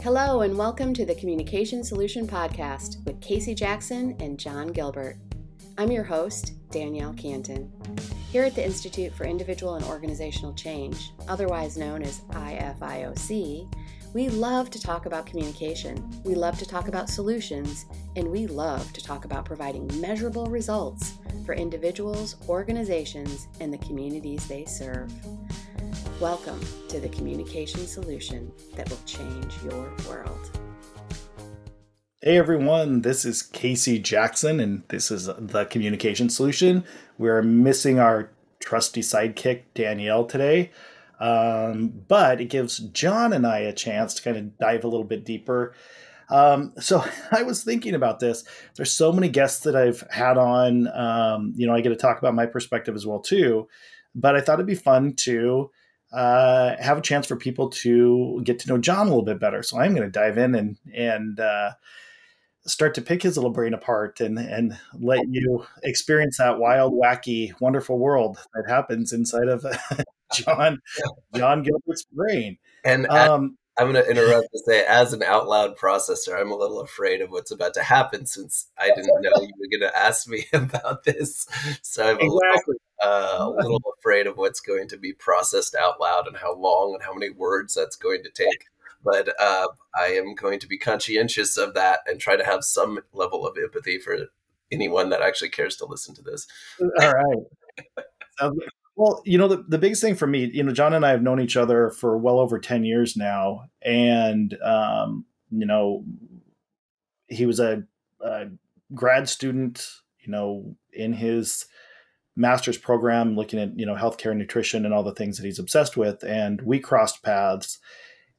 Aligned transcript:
Hello, 0.00 0.42
and 0.42 0.56
welcome 0.56 0.94
to 0.94 1.04
the 1.04 1.16
Communication 1.16 1.82
Solution 1.82 2.24
Podcast 2.24 3.04
with 3.04 3.20
Casey 3.20 3.52
Jackson 3.52 4.16
and 4.20 4.38
John 4.38 4.68
Gilbert. 4.68 5.16
I'm 5.76 5.90
your 5.90 6.04
host, 6.04 6.52
Danielle 6.70 7.14
Cantin. 7.14 7.72
Here 8.30 8.44
at 8.44 8.54
the 8.54 8.64
Institute 8.64 9.12
for 9.12 9.24
Individual 9.24 9.74
and 9.74 9.84
Organizational 9.84 10.54
Change, 10.54 11.10
otherwise 11.26 11.76
known 11.76 12.02
as 12.02 12.20
IFIOC, 12.30 13.74
we 14.14 14.28
love 14.28 14.70
to 14.70 14.80
talk 14.80 15.06
about 15.06 15.26
communication, 15.26 16.08
we 16.22 16.36
love 16.36 16.60
to 16.60 16.66
talk 16.66 16.86
about 16.86 17.10
solutions, 17.10 17.86
and 18.14 18.30
we 18.30 18.46
love 18.46 18.92
to 18.92 19.02
talk 19.02 19.24
about 19.24 19.44
providing 19.44 19.90
measurable 20.00 20.46
results 20.46 21.14
for 21.44 21.54
individuals, 21.54 22.36
organizations, 22.48 23.48
and 23.60 23.72
the 23.72 23.78
communities 23.78 24.46
they 24.46 24.64
serve. 24.64 25.12
Welcome 26.20 26.58
to 26.88 26.98
the 26.98 27.08
communication 27.10 27.86
solution 27.86 28.50
that 28.74 28.90
will 28.90 28.98
change 29.06 29.54
your 29.62 29.88
world. 30.08 30.50
Hey 32.20 32.36
everyone, 32.36 33.02
this 33.02 33.24
is 33.24 33.40
Casey 33.40 34.00
Jackson, 34.00 34.58
and 34.58 34.82
this 34.88 35.12
is 35.12 35.26
the 35.26 35.66
communication 35.66 36.28
solution. 36.28 36.82
We're 37.18 37.42
missing 37.42 38.00
our 38.00 38.32
trusty 38.58 39.00
sidekick, 39.00 39.62
Danielle, 39.74 40.24
today. 40.24 40.72
Um, 41.20 42.02
but 42.08 42.40
it 42.40 42.46
gives 42.46 42.78
John 42.78 43.32
and 43.32 43.46
I 43.46 43.60
a 43.60 43.72
chance 43.72 44.14
to 44.14 44.22
kind 44.22 44.36
of 44.36 44.58
dive 44.58 44.82
a 44.82 44.88
little 44.88 45.06
bit 45.06 45.24
deeper. 45.24 45.72
Um, 46.30 46.72
so 46.80 47.04
I 47.30 47.44
was 47.44 47.62
thinking 47.62 47.94
about 47.94 48.18
this. 48.18 48.42
There's 48.74 48.90
so 48.90 49.12
many 49.12 49.28
guests 49.28 49.60
that 49.60 49.76
I've 49.76 50.02
had 50.10 50.36
on. 50.36 50.88
Um, 50.88 51.52
you 51.56 51.64
know, 51.64 51.74
I 51.76 51.80
get 51.80 51.90
to 51.90 51.96
talk 51.96 52.18
about 52.18 52.34
my 52.34 52.46
perspective 52.46 52.96
as 52.96 53.06
well 53.06 53.20
too. 53.20 53.68
But 54.16 54.34
I 54.34 54.40
thought 54.40 54.54
it'd 54.54 54.66
be 54.66 54.74
fun 54.74 55.14
to 55.18 55.70
uh, 56.12 56.76
have 56.80 56.98
a 56.98 57.02
chance 57.02 57.26
for 57.26 57.36
people 57.36 57.68
to 57.68 58.40
get 58.44 58.58
to 58.60 58.68
know 58.68 58.78
John 58.78 59.06
a 59.06 59.10
little 59.10 59.24
bit 59.24 59.40
better. 59.40 59.62
So 59.62 59.78
I'm 59.78 59.94
going 59.94 60.10
to 60.10 60.10
dive 60.10 60.38
in 60.38 60.54
and 60.54 60.76
and 60.94 61.40
uh, 61.40 61.72
start 62.66 62.94
to 62.94 63.02
pick 63.02 63.22
his 63.22 63.36
little 63.36 63.50
brain 63.50 63.74
apart 63.74 64.20
and 64.20 64.38
and 64.38 64.78
let 64.94 65.20
you 65.28 65.66
experience 65.82 66.38
that 66.38 66.58
wild, 66.58 66.92
wacky, 66.92 67.52
wonderful 67.60 67.98
world 67.98 68.38
that 68.54 68.64
happens 68.68 69.12
inside 69.12 69.48
of 69.48 69.66
John 70.32 70.78
John 71.34 71.62
Gilbert's 71.62 72.04
brain. 72.12 72.58
And 72.84 73.06
um, 73.08 73.58
I'm 73.78 73.92
going 73.92 74.02
to 74.02 74.10
interrupt 74.10 74.48
to 74.52 74.58
say, 74.66 74.84
as 74.86 75.12
an 75.12 75.22
out 75.22 75.46
loud 75.46 75.76
processor, 75.76 76.38
I'm 76.38 76.50
a 76.50 76.56
little 76.56 76.80
afraid 76.80 77.20
of 77.20 77.30
what's 77.30 77.52
about 77.52 77.74
to 77.74 77.82
happen 77.82 78.26
since 78.26 78.66
I 78.76 78.88
didn't 78.88 79.20
know 79.20 79.30
you 79.40 79.52
were 79.58 79.78
going 79.78 79.90
to 79.90 79.96
ask 79.96 80.26
me 80.26 80.46
about 80.52 81.04
this. 81.04 81.46
So 81.82 82.02
I'm 82.02 82.18
exactly. 82.18 82.76
A, 83.00 83.48
little, 83.48 83.56
uh, 83.58 83.62
a 83.62 83.64
little 83.64 83.94
afraid 83.98 84.26
of 84.26 84.36
what's 84.36 84.60
going 84.60 84.88
to 84.88 84.96
be 84.96 85.12
processed 85.12 85.74
out 85.74 86.00
loud 86.00 86.26
and 86.26 86.36
how 86.36 86.54
long 86.54 86.94
and 86.94 87.02
how 87.02 87.14
many 87.14 87.30
words 87.30 87.74
that's 87.74 87.96
going 87.96 88.22
to 88.22 88.30
take. 88.30 88.66
But 89.04 89.28
uh, 89.40 89.68
I 89.96 90.06
am 90.06 90.34
going 90.34 90.58
to 90.60 90.66
be 90.66 90.78
conscientious 90.78 91.56
of 91.56 91.74
that 91.74 92.00
and 92.06 92.20
try 92.20 92.36
to 92.36 92.44
have 92.44 92.64
some 92.64 93.00
level 93.12 93.46
of 93.46 93.56
empathy 93.56 93.98
for 93.98 94.16
anyone 94.72 95.10
that 95.10 95.22
actually 95.22 95.50
cares 95.50 95.76
to 95.76 95.86
listen 95.86 96.14
to 96.16 96.22
this. 96.22 96.46
All 96.80 97.12
right. 97.12 98.52
Well, 98.98 99.22
you 99.24 99.38
know, 99.38 99.46
the, 99.46 99.64
the 99.68 99.78
biggest 99.78 100.02
thing 100.02 100.16
for 100.16 100.26
me, 100.26 100.50
you 100.52 100.64
know, 100.64 100.72
John 100.72 100.92
and 100.92 101.06
I 101.06 101.10
have 101.10 101.22
known 101.22 101.40
each 101.40 101.56
other 101.56 101.90
for 101.90 102.18
well 102.18 102.40
over 102.40 102.58
10 102.58 102.84
years 102.84 103.16
now. 103.16 103.66
And, 103.80 104.58
um, 104.60 105.24
you 105.52 105.64
know, 105.64 106.04
he 107.28 107.46
was 107.46 107.60
a, 107.60 107.84
a 108.20 108.46
grad 108.92 109.28
student, 109.28 109.86
you 110.18 110.32
know, 110.32 110.74
in 110.92 111.12
his 111.12 111.66
master's 112.38 112.78
program 112.78 113.36
looking 113.36 113.58
at, 113.58 113.78
you 113.78 113.84
know, 113.84 113.94
healthcare 113.94 114.34
nutrition 114.34 114.84
and 114.84 114.94
all 114.94 115.02
the 115.02 115.14
things 115.14 115.36
that 115.36 115.44
he's 115.44 115.58
obsessed 115.58 115.96
with. 115.96 116.22
And 116.22 116.62
we 116.62 116.78
crossed 116.78 117.22
paths 117.22 117.78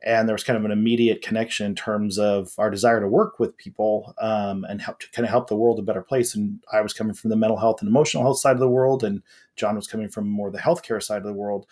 and 0.01 0.27
there 0.27 0.33
was 0.33 0.43
kind 0.43 0.57
of 0.57 0.63
an 0.63 0.71
immediate 0.71 1.21
connection 1.21 1.65
in 1.65 1.75
terms 1.75 2.17
of 2.17 2.53
our 2.57 2.69
desire 2.69 3.01
to 3.01 3.07
work 3.07 3.37
with 3.37 3.57
people 3.57 4.15
um, 4.19 4.65
and 4.69 4.81
help 4.81 4.99
to 4.99 5.11
kind 5.11 5.25
of 5.25 5.29
help 5.29 5.49
the 5.49 5.57
world 5.57 5.77
a 5.77 5.83
better 5.83 6.01
place. 6.01 6.35
And 6.35 6.63
I 6.71 6.81
was 6.81 6.93
coming 6.93 7.13
from 7.13 7.29
the 7.29 7.35
mental 7.35 7.57
health 7.57 7.81
and 7.81 7.89
emotional 7.89 8.23
health 8.23 8.39
side 8.39 8.53
of 8.53 8.59
the 8.59 8.69
world, 8.69 9.03
and 9.03 9.21
John 9.57 9.75
was 9.75 9.87
coming 9.87 10.07
from 10.07 10.29
more 10.29 10.51
the 10.51 10.57
healthcare 10.57 11.03
side 11.03 11.17
of 11.17 11.27
the 11.27 11.33
world. 11.33 11.65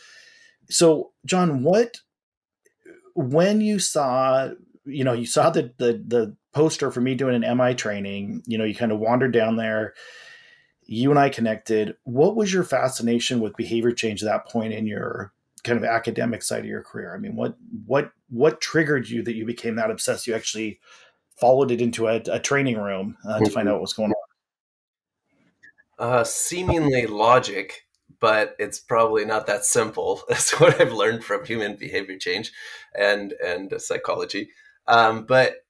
So, 0.69 1.11
John, 1.25 1.63
what 1.63 2.01
when 3.15 3.61
you 3.61 3.79
saw, 3.79 4.49
you 4.83 5.05
know, 5.05 5.13
you 5.13 5.25
saw 5.25 5.49
the 5.49 5.73
the, 5.77 6.03
the 6.05 6.35
poster 6.51 6.91
for 6.91 6.99
me 6.99 7.15
doing 7.15 7.41
an 7.41 7.57
MI 7.57 7.75
training, 7.75 8.43
you 8.45 8.57
know, 8.57 8.65
you 8.65 8.75
kind 8.75 8.91
of 8.91 8.99
wandered 8.99 9.31
down 9.31 9.55
there. 9.55 9.93
You 10.87 11.11
and 11.11 11.19
I 11.19 11.29
connected. 11.29 11.95
What 12.03 12.35
was 12.35 12.51
your 12.51 12.63
fascination 12.63 13.39
with 13.39 13.55
behavior 13.55 13.91
change 13.91 14.23
at 14.23 14.29
that 14.29 14.47
point 14.47 14.73
in 14.73 14.87
your 14.87 15.33
kind 15.63 15.77
of 15.77 15.83
academic 15.83 16.41
side 16.41 16.61
of 16.61 16.65
your 16.65 16.81
career? 16.81 17.13
I 17.13 17.19
mean, 17.19 17.35
what 17.35 17.55
what 17.85 18.11
what 18.29 18.61
triggered 18.61 19.09
you 19.09 19.21
that 19.23 19.35
you 19.35 19.45
became 19.45 19.75
that 19.75 19.91
obsessed? 19.91 20.27
You 20.27 20.33
actually 20.33 20.79
followed 21.39 21.71
it 21.71 21.81
into 21.81 22.07
a, 22.07 22.21
a 22.31 22.39
training 22.39 22.77
room 22.77 23.17
uh, 23.27 23.39
to 23.39 23.49
find 23.49 23.69
out 23.69 23.79
what's 23.79 23.93
going 23.93 24.11
on. 24.11 24.15
Uh, 25.99 26.23
seemingly 26.23 27.05
logic, 27.05 27.87
but 28.19 28.55
it's 28.59 28.79
probably 28.79 29.25
not 29.25 29.47
that 29.47 29.65
simple. 29.65 30.21
That's 30.29 30.59
what 30.59 30.79
I've 30.79 30.93
learned 30.93 31.23
from 31.23 31.45
human 31.45 31.75
behavior 31.75 32.17
change 32.17 32.51
and 32.97 33.33
and 33.43 33.73
psychology. 33.81 34.49
Um, 34.87 35.25
but 35.25 35.65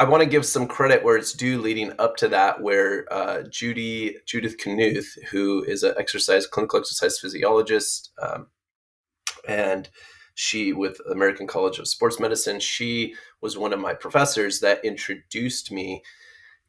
I 0.00 0.04
want 0.04 0.22
to 0.22 0.28
give 0.28 0.46
some 0.46 0.66
credit 0.66 1.04
where 1.04 1.18
it's 1.18 1.34
due 1.34 1.60
leading 1.60 1.92
up 1.98 2.16
to 2.16 2.28
that, 2.28 2.62
where 2.62 3.06
uh, 3.12 3.42
Judy 3.42 4.16
Judith 4.24 4.56
Knuth, 4.56 5.22
who 5.30 5.62
is 5.62 5.82
an 5.82 5.92
exercise 5.98 6.46
clinical 6.46 6.78
exercise 6.78 7.18
physiologist, 7.18 8.10
um, 8.18 8.46
and 9.46 9.90
she 10.34 10.72
with 10.72 11.02
American 11.10 11.46
College 11.46 11.78
of 11.78 11.86
Sports 11.86 12.18
Medicine, 12.18 12.60
she 12.60 13.14
was 13.42 13.58
one 13.58 13.74
of 13.74 13.78
my 13.78 13.92
professors 13.92 14.60
that 14.60 14.82
introduced 14.82 15.70
me 15.70 16.02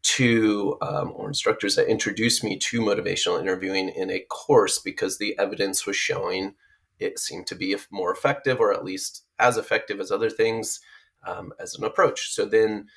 to 0.03 0.77
um, 0.81 1.13
or 1.15 1.29
instructors 1.29 1.77
that 1.77 1.87
introduced 1.87 2.43
me 2.43 2.57
to 2.57 2.81
motivational 2.81 3.39
interviewing 3.39 3.87
in 3.87 4.11
a 4.11 4.25
course 4.29 4.77
because 4.77 5.19
the 5.19 5.39
evidence 5.39 5.85
was 5.85 5.95
showing 5.95 6.55
it 6.99 7.17
seemed 7.17 7.47
to 7.47 7.55
be 7.55 7.77
more 7.91 8.11
effective 8.11 8.59
or 8.59 8.73
at 8.73 8.83
least 8.83 9.23
as 9.39 9.55
effective 9.55 10.01
as 10.01 10.11
other 10.11 10.29
things 10.29 10.81
um, 11.25 11.53
as 11.61 11.75
an 11.75 11.85
approach. 11.85 12.33
So 12.33 12.43
then 12.43 12.87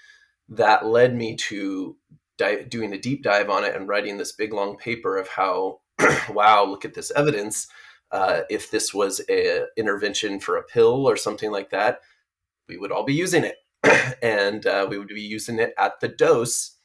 that 0.48 0.86
led 0.86 1.14
me 1.14 1.36
to 1.36 1.96
doing 2.68 2.92
a 2.92 2.98
deep 2.98 3.22
dive 3.22 3.48
on 3.48 3.64
it 3.64 3.74
and 3.74 3.88
writing 3.88 4.18
this 4.18 4.32
big 4.32 4.52
long 4.52 4.76
paper 4.76 5.16
of 5.16 5.28
how 5.28 5.80
wow 6.30 6.64
look 6.64 6.84
at 6.84 6.94
this 6.94 7.12
evidence 7.12 7.68
uh, 8.14 8.42
if 8.48 8.70
this 8.70 8.94
was 8.94 9.20
a 9.28 9.64
intervention 9.76 10.38
for 10.38 10.56
a 10.56 10.62
pill 10.62 11.04
or 11.04 11.16
something 11.16 11.50
like 11.50 11.70
that, 11.70 12.00
we 12.68 12.76
would 12.76 12.92
all 12.92 13.02
be 13.02 13.12
using 13.12 13.42
it, 13.42 13.56
and 14.22 14.66
uh, 14.66 14.86
we 14.88 14.96
would 14.96 15.08
be 15.08 15.20
using 15.20 15.58
it 15.58 15.74
at 15.76 15.98
the 15.98 16.06
dose 16.06 16.76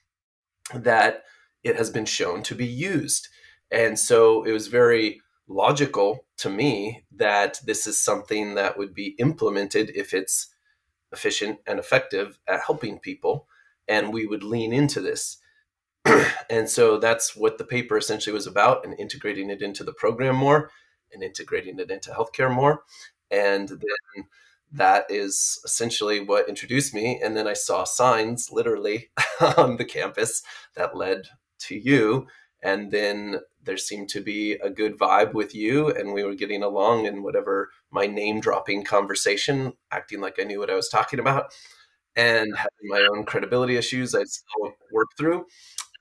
that 0.73 1.21
it 1.63 1.75
has 1.75 1.91
been 1.91 2.05
shown 2.05 2.41
to 2.41 2.55
be 2.55 2.65
used. 2.65 3.27
And 3.69 3.99
so 3.99 4.43
it 4.43 4.51
was 4.51 4.67
very 4.67 5.21
logical 5.47 6.25
to 6.37 6.49
me 6.49 7.05
that 7.15 7.59
this 7.63 7.85
is 7.85 7.99
something 7.99 8.55
that 8.55 8.79
would 8.79 8.95
be 8.95 9.15
implemented 9.19 9.91
if 9.93 10.15
it's 10.15 10.47
efficient 11.11 11.59
and 11.67 11.77
effective 11.77 12.39
at 12.47 12.61
helping 12.65 12.97
people, 12.97 13.47
and 13.89 14.13
we 14.13 14.25
would 14.25 14.43
lean 14.43 14.71
into 14.71 15.01
this. 15.01 15.37
and 16.49 16.69
so 16.69 16.97
that's 16.97 17.35
what 17.35 17.57
the 17.57 17.65
paper 17.65 17.97
essentially 17.97 18.33
was 18.33 18.47
about 18.47 18.85
and 18.85 18.97
integrating 18.97 19.49
it 19.49 19.61
into 19.61 19.83
the 19.83 19.93
program 19.93 20.35
more 20.35 20.71
and 21.11 21.23
integrating 21.23 21.79
it 21.79 21.91
into 21.91 22.11
healthcare 22.11 22.53
more. 22.53 22.83
And 23.31 23.67
then 23.67 24.25
that 24.71 25.05
is 25.09 25.59
essentially 25.65 26.19
what 26.19 26.47
introduced 26.47 26.93
me. 26.93 27.19
And 27.21 27.35
then 27.35 27.47
I 27.47 27.53
saw 27.53 27.83
signs 27.83 28.49
literally 28.51 29.09
on 29.57 29.77
the 29.77 29.85
campus 29.85 30.43
that 30.75 30.95
led 30.95 31.27
to 31.61 31.75
you. 31.75 32.27
And 32.61 32.91
then 32.91 33.39
there 33.63 33.77
seemed 33.77 34.09
to 34.09 34.21
be 34.21 34.53
a 34.53 34.69
good 34.69 34.97
vibe 34.97 35.33
with 35.33 35.53
you, 35.53 35.89
and 35.89 36.13
we 36.13 36.23
were 36.23 36.35
getting 36.35 36.63
along 36.63 37.05
in 37.05 37.23
whatever 37.23 37.69
my 37.91 38.05
name 38.05 38.39
dropping 38.39 38.83
conversation, 38.83 39.73
acting 39.91 40.19
like 40.19 40.37
I 40.39 40.43
knew 40.43 40.59
what 40.59 40.69
I 40.69 40.75
was 40.75 40.89
talking 40.89 41.19
about, 41.19 41.53
and 42.19 42.53
having 42.55 42.89
my 42.89 43.07
own 43.11 43.23
credibility 43.23 43.77
issues 43.77 44.13
I 44.13 44.23
still 44.25 44.73
work 44.91 45.07
through. 45.17 45.45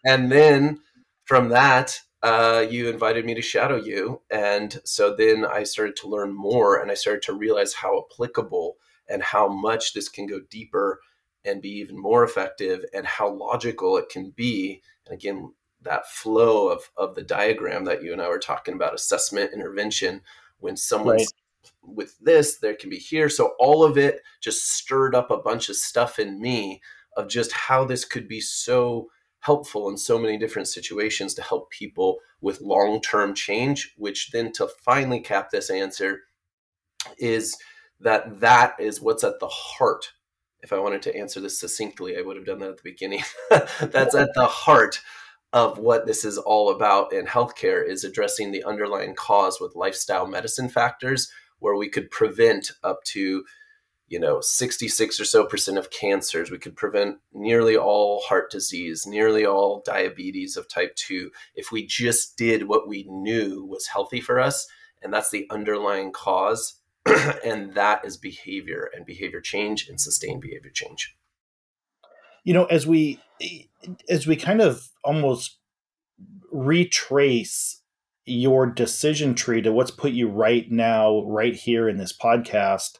And 0.04 0.32
then 0.32 0.80
from 1.24 1.50
that, 1.50 2.00
uh, 2.24 2.66
you 2.68 2.88
invited 2.88 3.24
me 3.24 3.34
to 3.34 3.42
shadow 3.42 3.76
you. 3.76 4.22
And 4.28 4.80
so 4.84 5.14
then 5.14 5.44
I 5.44 5.62
started 5.62 5.94
to 5.96 6.08
learn 6.08 6.34
more 6.34 6.80
and 6.80 6.90
I 6.90 6.94
started 6.94 7.22
to 7.22 7.34
realize 7.34 7.74
how 7.74 8.04
applicable 8.04 8.76
and 9.08 9.22
how 9.22 9.46
much 9.48 9.94
this 9.94 10.08
can 10.08 10.26
go 10.26 10.40
deeper 10.50 11.00
and 11.44 11.62
be 11.62 11.70
even 11.78 11.96
more 11.96 12.24
effective 12.24 12.84
and 12.92 13.06
how 13.06 13.32
logical 13.32 13.96
it 13.96 14.08
can 14.08 14.30
be. 14.30 14.82
And 15.06 15.14
again, 15.14 15.54
that 15.82 16.08
flow 16.08 16.68
of, 16.68 16.90
of 16.96 17.14
the 17.14 17.22
diagram 17.22 17.84
that 17.84 18.02
you 18.02 18.12
and 18.12 18.20
I 18.20 18.28
were 18.28 18.40
talking 18.40 18.74
about 18.74 18.94
assessment, 18.94 19.52
intervention, 19.54 20.22
when 20.58 20.76
someone's 20.76 21.20
right. 21.20 21.47
With 21.94 22.18
this, 22.18 22.58
there 22.58 22.74
can 22.74 22.90
be 22.90 22.98
here. 22.98 23.28
So 23.28 23.52
all 23.58 23.84
of 23.84 23.98
it 23.98 24.20
just 24.40 24.72
stirred 24.72 25.14
up 25.14 25.30
a 25.30 25.38
bunch 25.38 25.68
of 25.68 25.76
stuff 25.76 26.18
in 26.18 26.40
me 26.40 26.80
of 27.16 27.28
just 27.28 27.52
how 27.52 27.84
this 27.84 28.04
could 28.04 28.28
be 28.28 28.40
so 28.40 29.08
helpful 29.40 29.88
in 29.88 29.96
so 29.96 30.18
many 30.18 30.36
different 30.36 30.68
situations 30.68 31.34
to 31.34 31.42
help 31.42 31.70
people 31.70 32.18
with 32.40 32.60
long 32.60 33.00
term 33.00 33.34
change, 33.34 33.94
which 33.96 34.30
then 34.32 34.52
to 34.52 34.68
finally 34.84 35.20
cap 35.20 35.50
this 35.50 35.70
answer 35.70 36.20
is 37.18 37.56
that 38.00 38.40
that 38.40 38.74
is 38.78 39.00
what's 39.00 39.24
at 39.24 39.40
the 39.40 39.48
heart 39.48 40.12
if 40.60 40.72
I 40.72 40.78
wanted 40.78 41.02
to 41.02 41.16
answer 41.16 41.40
this 41.40 41.60
succinctly, 41.60 42.16
I 42.16 42.22
would 42.22 42.36
have 42.36 42.46
done 42.46 42.58
that 42.60 42.70
at 42.70 42.76
the 42.76 42.90
beginning. 42.90 43.22
That's 43.50 44.14
at 44.14 44.34
the 44.34 44.46
heart 44.46 45.00
of 45.52 45.78
what 45.78 46.06
this 46.06 46.24
is 46.24 46.36
all 46.36 46.70
about 46.70 47.12
in 47.12 47.26
healthcare 47.26 47.86
is 47.86 48.04
addressing 48.04 48.50
the 48.50 48.64
underlying 48.64 49.14
cause 49.14 49.58
with 49.60 49.76
lifestyle 49.76 50.26
medicine 50.26 50.68
factors 50.68 51.30
where 51.58 51.76
we 51.76 51.88
could 51.88 52.10
prevent 52.10 52.72
up 52.82 53.02
to 53.04 53.44
you 54.08 54.18
know 54.18 54.40
66 54.40 55.20
or 55.20 55.24
so 55.24 55.44
percent 55.44 55.78
of 55.78 55.90
cancers. 55.90 56.50
We 56.50 56.58
could 56.58 56.76
prevent 56.76 57.18
nearly 57.32 57.76
all 57.76 58.22
heart 58.22 58.50
disease 58.50 59.06
nearly 59.06 59.44
all 59.44 59.82
diabetes 59.84 60.56
of 60.56 60.68
type 60.68 60.94
2 60.96 61.30
if 61.54 61.70
we 61.70 61.86
just 61.86 62.36
did 62.36 62.68
what 62.68 62.88
we 62.88 63.04
knew 63.08 63.64
was 63.64 63.86
healthy 63.86 64.20
for 64.20 64.40
us 64.40 64.66
and 65.02 65.12
that's 65.12 65.30
the 65.30 65.46
underlying 65.50 66.12
cause. 66.12 66.74
And 67.44 67.74
that 67.74 68.04
is 68.04 68.16
behavior 68.16 68.90
and 68.94 69.06
behavior 69.06 69.40
change 69.40 69.88
and 69.88 70.00
sustained 70.00 70.42
behavior 70.42 70.70
change. 70.70 71.16
You 72.44 72.54
know 72.54 72.64
as 72.66 72.86
we 72.86 73.20
as 74.08 74.26
we 74.26 74.36
kind 74.36 74.60
of 74.60 74.88
almost 75.04 75.58
retrace 76.50 77.77
your 78.28 78.66
decision 78.66 79.34
tree 79.34 79.62
to 79.62 79.72
what's 79.72 79.90
put 79.90 80.12
you 80.12 80.28
right 80.28 80.70
now 80.70 81.24
right 81.24 81.54
here 81.54 81.88
in 81.88 81.96
this 81.98 82.16
podcast 82.16 82.98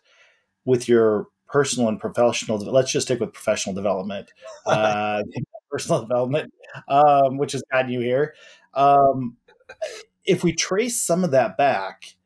with 0.64 0.88
your 0.88 1.26
personal 1.48 1.88
and 1.88 2.00
professional 2.00 2.58
let's 2.58 2.92
just 2.92 3.06
stick 3.06 3.20
with 3.20 3.32
professional 3.32 3.74
development 3.74 4.32
uh, 4.66 5.22
personal 5.70 6.00
development 6.00 6.52
um, 6.88 7.38
which 7.38 7.52
has 7.52 7.62
gotten 7.72 7.90
you 7.90 8.00
here 8.00 8.34
um, 8.74 9.36
if 10.24 10.44
we 10.44 10.52
trace 10.52 11.00
some 11.00 11.24
of 11.24 11.30
that 11.30 11.56
back 11.56 12.16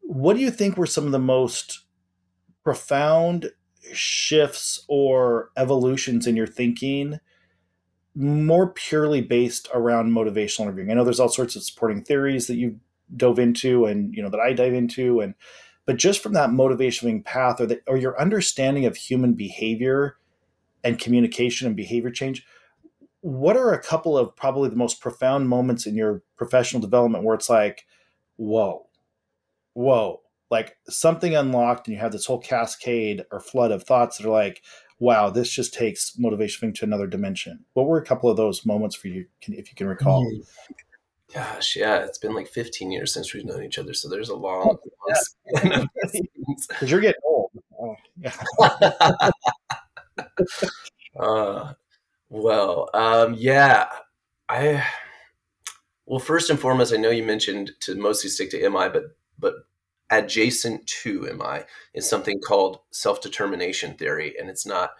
what 0.00 0.34
do 0.34 0.42
you 0.42 0.50
think 0.50 0.76
were 0.76 0.86
some 0.86 1.06
of 1.06 1.12
the 1.12 1.18
most 1.18 1.84
profound 2.62 3.50
shifts 3.92 4.84
or 4.88 5.50
evolutions 5.56 6.26
in 6.26 6.36
your 6.36 6.46
thinking 6.46 7.20
more 8.14 8.68
purely 8.70 9.20
based 9.20 9.68
around 9.74 10.12
motivational 10.12 10.62
interviewing. 10.62 10.90
I 10.90 10.94
know 10.94 11.04
there's 11.04 11.20
all 11.20 11.28
sorts 11.28 11.56
of 11.56 11.64
supporting 11.64 12.02
theories 12.02 12.46
that 12.46 12.56
you 12.56 12.78
dove 13.16 13.38
into 13.38 13.84
and 13.86 14.14
you 14.14 14.22
know 14.22 14.28
that 14.28 14.40
i 14.40 14.52
dive 14.52 14.72
into 14.72 15.20
and 15.20 15.34
but 15.86 15.96
just 15.96 16.22
from 16.22 16.32
that 16.32 16.48
motivational 16.48 17.22
path 17.24 17.60
or, 17.60 17.66
the, 17.66 17.80
or 17.86 17.96
your 17.96 18.18
understanding 18.18 18.86
of 18.86 18.96
human 18.96 19.34
behavior 19.34 20.16
and 20.82 20.98
communication 20.98 21.66
and 21.66 21.76
behavior 21.76 22.10
change 22.10 22.46
what 23.20 23.56
are 23.56 23.72
a 23.72 23.82
couple 23.82 24.18
of 24.18 24.34
probably 24.36 24.68
the 24.68 24.76
most 24.76 25.00
profound 25.00 25.48
moments 25.48 25.86
in 25.86 25.94
your 25.94 26.22
professional 26.36 26.80
development 26.80 27.24
where 27.24 27.34
it's 27.34 27.50
like 27.50 27.86
whoa 28.36 28.86
whoa 29.74 30.20
like 30.50 30.76
something 30.88 31.34
unlocked 31.34 31.86
and 31.86 31.94
you 31.94 32.00
have 32.00 32.12
this 32.12 32.26
whole 32.26 32.40
cascade 32.40 33.24
or 33.30 33.40
flood 33.40 33.70
of 33.70 33.82
thoughts 33.82 34.18
that 34.18 34.26
are 34.26 34.30
like 34.30 34.62
wow 35.04 35.30
this 35.30 35.50
just 35.50 35.74
takes 35.74 36.18
motivation 36.18 36.72
to 36.72 36.84
another 36.84 37.06
dimension 37.06 37.64
what 37.74 37.86
were 37.86 37.98
a 37.98 38.04
couple 38.04 38.30
of 38.30 38.36
those 38.36 38.64
moments 38.66 38.96
for 38.96 39.08
you 39.08 39.26
if 39.42 39.70
you 39.70 39.76
can 39.76 39.86
recall 39.86 40.24
mm. 40.24 40.42
Gosh, 41.34 41.74
yeah, 41.74 42.04
it's 42.04 42.18
been 42.18 42.32
like 42.32 42.46
15 42.46 42.92
years 42.92 43.12
since 43.12 43.34
we've 43.34 43.44
known 43.44 43.64
each 43.64 43.78
other, 43.78 43.92
so 43.92 44.08
there's 44.08 44.28
a 44.28 44.36
long. 44.36 44.78
Because 44.84 45.36
yeah. 45.64 45.84
you're 46.82 47.00
getting 47.00 47.20
old. 47.24 47.50
Oh, 47.76 47.96
yeah. 48.16 49.30
uh, 51.18 51.72
well, 52.28 52.88
um, 52.94 53.34
yeah, 53.36 53.88
I. 54.48 54.84
Well, 56.06 56.20
first 56.20 56.50
and 56.50 56.60
foremost, 56.60 56.94
I 56.94 56.98
know 56.98 57.10
you 57.10 57.24
mentioned 57.24 57.72
to 57.80 57.96
mostly 57.96 58.30
stick 58.30 58.50
to 58.50 58.70
MI, 58.70 58.88
but 58.88 59.16
but 59.36 59.54
adjacent 60.10 60.86
to 60.86 61.22
MI 61.34 61.64
is 61.94 62.08
something 62.08 62.40
called 62.40 62.80
self 62.90 63.20
determination 63.20 63.94
theory, 63.94 64.34
and 64.38 64.48
it's 64.48 64.66
not 64.66 64.90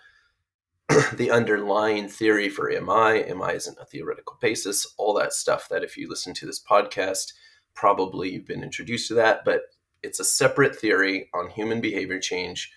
the 1.15 1.31
underlying 1.31 2.09
theory 2.09 2.49
for 2.49 2.69
MI. 2.69 3.25
MI 3.35 3.55
isn't 3.55 3.79
a 3.81 3.87
theoretical 3.87 4.37
basis, 4.41 4.87
all 4.97 5.15
that 5.15 5.33
stuff 5.33 5.69
that 5.69 5.85
if 5.85 5.97
you 5.97 6.09
listen 6.09 6.35
to 6.35 6.47
this 6.47 6.63
podcast, 6.63 7.33
probably 7.75 8.31
you've 8.31 8.47
been 8.47 8.63
introduced 8.63 9.09
to 9.09 9.15
that, 9.15 9.45
but 9.45 9.63
it's 10.03 10.21
a 10.21 10.25
separate 10.25 10.77
theory 10.77 11.29
on 11.35 11.51
human 11.51 11.81
behavior 11.81 12.21
change. 12.21 12.71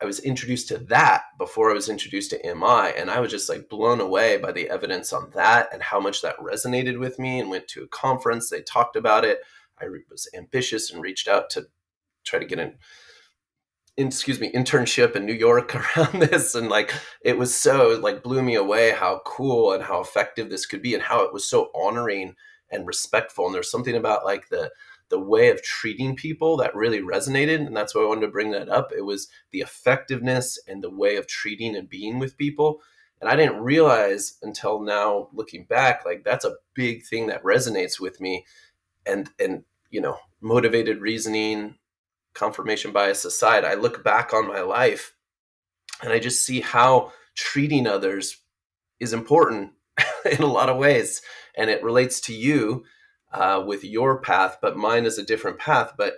I 0.00 0.04
was 0.04 0.20
introduced 0.20 0.68
to 0.68 0.78
that 0.78 1.24
before 1.38 1.70
I 1.70 1.74
was 1.74 1.88
introduced 1.88 2.30
to 2.30 2.54
MI, 2.54 2.92
and 2.96 3.10
I 3.10 3.20
was 3.20 3.30
just 3.30 3.48
like 3.48 3.68
blown 3.68 4.00
away 4.00 4.36
by 4.36 4.52
the 4.52 4.68
evidence 4.68 5.12
on 5.12 5.30
that 5.34 5.68
and 5.72 5.82
how 5.82 5.98
much 5.98 6.22
that 6.22 6.38
resonated 6.38 6.98
with 6.98 7.18
me. 7.18 7.40
And 7.40 7.50
went 7.50 7.66
to 7.68 7.82
a 7.82 7.88
conference, 7.88 8.48
they 8.48 8.62
talked 8.62 8.96
about 8.96 9.24
it. 9.24 9.40
I 9.80 9.86
was 10.10 10.28
ambitious 10.36 10.92
and 10.92 11.02
reached 11.02 11.28
out 11.28 11.50
to 11.50 11.66
try 12.24 12.38
to 12.38 12.46
get 12.46 12.58
in 12.58 12.74
excuse 13.96 14.38
me 14.38 14.52
internship 14.52 15.16
in 15.16 15.26
new 15.26 15.32
york 15.32 15.74
around 15.98 16.20
this 16.20 16.54
and 16.54 16.68
like 16.68 16.92
it 17.22 17.36
was 17.36 17.52
so 17.52 17.98
like 18.00 18.22
blew 18.22 18.42
me 18.42 18.54
away 18.54 18.92
how 18.92 19.20
cool 19.24 19.72
and 19.72 19.82
how 19.82 20.00
effective 20.00 20.50
this 20.50 20.66
could 20.66 20.82
be 20.82 20.94
and 20.94 21.02
how 21.02 21.24
it 21.24 21.32
was 21.32 21.48
so 21.48 21.70
honoring 21.74 22.34
and 22.70 22.86
respectful. 22.86 23.46
And 23.46 23.54
there's 23.54 23.70
something 23.70 23.96
about 23.96 24.24
like 24.24 24.48
the 24.48 24.70
the 25.10 25.18
way 25.18 25.48
of 25.48 25.62
treating 25.62 26.14
people 26.14 26.58
that 26.58 26.74
really 26.74 27.00
resonated 27.00 27.66
and 27.66 27.74
that's 27.74 27.94
why 27.94 28.02
i 28.02 28.06
wanted 28.06 28.22
to 28.22 28.28
bring 28.28 28.50
that 28.50 28.68
up. 28.68 28.92
It 28.96 29.06
was 29.06 29.28
the 29.52 29.60
effectiveness 29.60 30.58
and 30.68 30.84
the 30.84 30.90
way 30.90 31.16
of 31.16 31.26
treating 31.26 31.74
and 31.74 31.88
being 31.88 32.18
with 32.18 32.36
people. 32.36 32.82
And 33.20 33.30
i 33.30 33.34
didn't 33.34 33.60
realize 33.60 34.36
until 34.42 34.80
now 34.80 35.28
looking 35.32 35.64
back 35.64 36.04
like 36.04 36.24
that's 36.24 36.44
a 36.44 36.56
big 36.74 37.04
thing 37.04 37.26
that 37.28 37.42
resonates 37.42 37.98
with 37.98 38.20
me 38.20 38.44
and 39.08 39.30
and 39.38 39.64
you 39.90 40.00
know 40.00 40.18
motivated 40.40 41.00
reasoning 41.00 41.76
confirmation 42.34 42.92
bias 42.92 43.24
aside, 43.24 43.64
I 43.64 43.74
look 43.74 44.04
back 44.04 44.32
on 44.32 44.46
my 44.46 44.60
life 44.60 45.14
and 46.02 46.12
I 46.12 46.18
just 46.18 46.44
see 46.44 46.60
how 46.60 47.12
treating 47.34 47.86
others 47.86 48.38
is 49.00 49.12
important 49.12 49.72
in 50.30 50.42
a 50.42 50.46
lot 50.46 50.68
of 50.68 50.76
ways. 50.76 51.20
And 51.56 51.70
it 51.70 51.82
relates 51.82 52.20
to 52.22 52.34
you 52.34 52.84
uh, 53.32 53.62
with 53.66 53.84
your 53.84 54.20
path, 54.20 54.58
but 54.62 54.76
mine 54.76 55.04
is 55.04 55.18
a 55.18 55.24
different 55.24 55.58
path. 55.58 55.94
But 55.98 56.14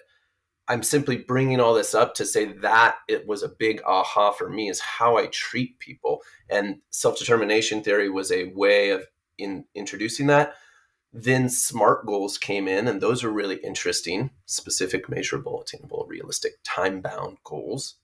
I'm 0.69 0.83
simply 0.83 1.17
bringing 1.17 1.59
all 1.59 1.75
this 1.75 1.95
up 1.95 2.15
to 2.17 2.27
say 2.27 2.45
that 2.45 2.97
it 3.09 3.27
was 3.27 3.43
a 3.43 3.49
big 3.49 3.83
aha 3.87 4.33
for 4.33 4.49
me 4.49 4.69
is 4.69 4.81
how 4.81 5.17
I 5.17 5.27
treat 5.27 5.79
people. 5.79 6.21
And 6.49 6.81
self 6.91 7.19
determination 7.19 7.83
theory 7.83 8.11
was 8.11 8.31
a 8.31 8.53
way 8.55 8.91
of 8.91 9.07
in 9.39 9.65
introducing 9.75 10.27
that. 10.27 10.55
Then 11.13 11.49
SMART 11.49 12.07
goals 12.07 12.39
came 12.39 12.69
in, 12.69 12.87
and 12.87 13.01
those 13.01 13.25
are 13.25 13.31
really 13.31 13.57
interesting 13.57 14.31
specific, 14.47 15.09
measurable, 15.09 15.61
attainable, 15.61 16.07
realistic, 16.09 16.53
time 16.63 17.01
bound 17.01 17.39
goals. 17.43 17.97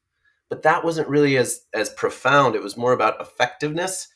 But 0.48 0.62
that 0.62 0.84
wasn't 0.84 1.08
really 1.08 1.36
as, 1.36 1.66
as 1.72 1.90
profound. 1.90 2.54
It 2.54 2.62
was 2.62 2.76
more 2.76 2.92
about 2.92 3.20
effectiveness. 3.20 4.08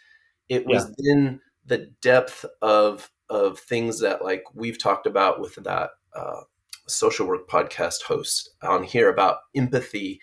It 0.48 0.66
was 0.66 0.86
yeah. 0.86 0.94
then 0.98 1.40
the 1.64 1.92
depth 2.02 2.44
of, 2.60 3.10
of 3.28 3.58
things 3.60 4.00
that, 4.00 4.24
like 4.24 4.44
we've 4.54 4.78
talked 4.78 5.06
about 5.06 5.40
with 5.40 5.54
that 5.56 5.90
uh, 6.14 6.40
social 6.88 7.26
work 7.26 7.48
podcast 7.48 8.02
host 8.02 8.50
on 8.62 8.82
here 8.82 9.08
about 9.08 9.38
empathy 9.54 10.20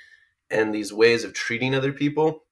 and 0.50 0.74
these 0.74 0.92
ways 0.92 1.24
of 1.24 1.34
treating 1.34 1.74
other 1.74 1.94
people. 1.94 2.44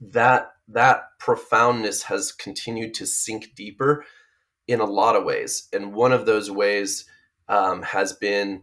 That 0.00 0.52
that 0.68 1.02
profoundness 1.18 2.04
has 2.04 2.32
continued 2.32 2.94
to 2.94 3.06
sink 3.06 3.54
deeper 3.54 4.04
in 4.66 4.80
a 4.80 4.84
lot 4.84 5.16
of 5.16 5.24
ways. 5.24 5.68
And 5.72 5.94
one 5.94 6.12
of 6.12 6.26
those 6.26 6.50
ways 6.50 7.04
um, 7.48 7.82
has 7.82 8.12
been 8.12 8.62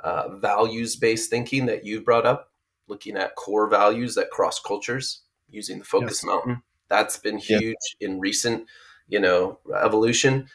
uh, 0.00 0.36
values 0.36 0.96
based 0.96 1.30
thinking 1.30 1.66
that 1.66 1.84
you 1.84 2.00
brought 2.00 2.26
up, 2.26 2.50
looking 2.88 3.16
at 3.16 3.36
core 3.36 3.68
values 3.68 4.14
that 4.14 4.30
cross 4.30 4.60
cultures 4.60 5.22
using 5.48 5.78
the 5.78 5.84
focus 5.84 6.22
yes. 6.22 6.24
mountain. 6.24 6.62
That's 6.88 7.16
been 7.16 7.38
huge 7.38 7.96
in 8.00 8.20
recent, 8.20 8.66
you 9.08 9.20
know, 9.20 9.58
evolution. 9.82 10.48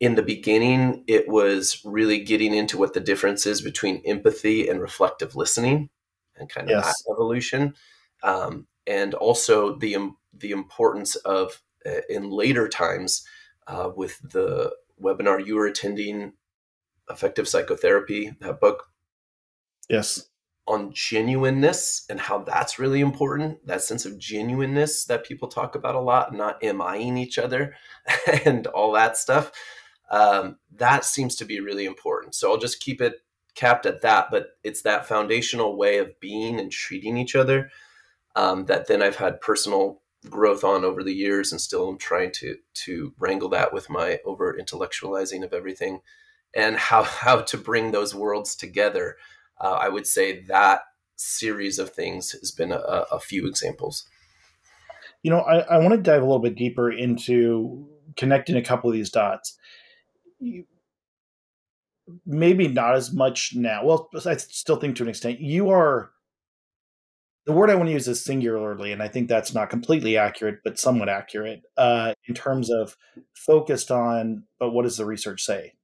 In 0.00 0.14
the 0.14 0.22
beginning, 0.22 1.04
it 1.06 1.28
was 1.28 1.80
really 1.84 2.22
getting 2.22 2.54
into 2.54 2.76
what 2.76 2.92
the 2.92 3.00
difference 3.00 3.46
is 3.46 3.62
between 3.62 4.02
empathy 4.04 4.68
and 4.68 4.80
reflective 4.80 5.36
listening, 5.36 5.88
and 6.36 6.48
kind 6.48 6.66
of 6.66 6.76
yes. 6.76 6.84
that 6.86 7.12
evolution, 7.12 7.74
um, 8.22 8.66
and 8.86 9.14
also 9.14 9.76
the 9.76 10.12
the 10.34 10.50
importance 10.50 11.16
of 11.16 11.62
uh, 11.86 12.00
in 12.10 12.30
later 12.30 12.68
times 12.68 13.24
uh, 13.66 13.90
with 13.94 14.18
the 14.22 14.72
webinar 15.00 15.44
you 15.44 15.56
were 15.56 15.66
attending, 15.66 16.32
Effective 17.10 17.48
Psychotherapy, 17.48 18.32
that 18.40 18.60
book. 18.60 18.88
Yes. 19.88 20.28
On 20.66 20.92
genuineness 20.92 22.04
and 22.10 22.18
how 22.18 22.38
that's 22.38 22.78
really 22.78 23.00
important, 23.00 23.64
that 23.66 23.82
sense 23.82 24.04
of 24.04 24.18
genuineness 24.18 25.04
that 25.04 25.24
people 25.24 25.48
talk 25.48 25.76
about 25.76 25.94
a 25.94 26.00
lot, 26.00 26.34
not 26.34 26.60
MIing 26.62 27.16
each 27.16 27.38
other 27.38 27.74
and 28.44 28.66
all 28.68 28.92
that 28.92 29.16
stuff. 29.16 29.52
Um, 30.10 30.58
that 30.74 31.04
seems 31.04 31.36
to 31.36 31.44
be 31.44 31.60
really 31.60 31.84
important. 31.84 32.34
So 32.34 32.50
I'll 32.50 32.58
just 32.58 32.80
keep 32.80 33.00
it 33.00 33.14
capped 33.54 33.86
at 33.86 34.02
that, 34.02 34.28
but 34.30 34.50
it's 34.64 34.82
that 34.82 35.06
foundational 35.06 35.76
way 35.76 35.98
of 35.98 36.18
being 36.20 36.60
and 36.60 36.70
treating 36.70 37.16
each 37.16 37.34
other 37.34 37.70
um, 38.36 38.66
that 38.66 38.86
then 38.86 39.02
I've 39.02 39.16
had 39.16 39.40
personal 39.40 40.02
growth 40.30 40.64
on 40.64 40.84
over 40.84 41.02
the 41.02 41.14
years 41.14 41.52
and 41.52 41.60
still 41.60 41.88
am 41.88 41.98
trying 41.98 42.32
to 42.32 42.56
to 42.74 43.12
wrangle 43.18 43.48
that 43.48 43.72
with 43.72 43.90
my 43.90 44.18
over 44.24 44.56
intellectualizing 44.58 45.44
of 45.44 45.52
everything 45.52 46.00
and 46.54 46.76
how 46.76 47.02
how 47.02 47.40
to 47.40 47.56
bring 47.56 47.90
those 47.90 48.14
worlds 48.14 48.54
together 48.54 49.16
uh, 49.60 49.72
i 49.80 49.88
would 49.88 50.06
say 50.06 50.40
that 50.42 50.80
series 51.16 51.78
of 51.78 51.90
things 51.90 52.32
has 52.32 52.50
been 52.50 52.72
a, 52.72 52.76
a 53.10 53.18
few 53.18 53.46
examples. 53.46 54.06
You 55.22 55.30
know, 55.30 55.40
I, 55.40 55.60
I 55.60 55.78
want 55.78 55.92
to 55.92 56.00
dive 56.00 56.22
a 56.22 56.24
little 56.24 56.38
bit 56.38 56.54
deeper 56.54 56.90
into 56.90 57.88
connecting 58.16 58.56
a 58.56 58.62
couple 58.62 58.88
of 58.88 58.94
these 58.94 59.10
dots. 59.10 59.58
Maybe 62.24 62.68
not 62.68 62.94
as 62.94 63.12
much 63.12 63.54
now. 63.56 63.84
Well, 63.84 64.08
I 64.26 64.36
still 64.36 64.76
think 64.76 64.96
to 64.96 65.02
an 65.02 65.08
extent 65.08 65.40
you 65.40 65.70
are. 65.70 66.12
The 67.46 67.52
word 67.52 67.70
I 67.70 67.76
want 67.76 67.88
to 67.88 67.92
use 67.92 68.08
is 68.08 68.24
singularly, 68.24 68.92
and 68.92 69.02
I 69.02 69.08
think 69.08 69.28
that's 69.28 69.54
not 69.54 69.70
completely 69.70 70.16
accurate, 70.16 70.58
but 70.64 70.78
somewhat 70.78 71.08
accurate 71.08 71.62
uh, 71.76 72.14
in 72.26 72.34
terms 72.34 72.70
of 72.70 72.96
focused 73.34 73.90
on. 73.90 74.44
But 74.58 74.70
what 74.70 74.82
does 74.82 74.96
the 74.96 75.06
research 75.06 75.42
say? 75.42 75.74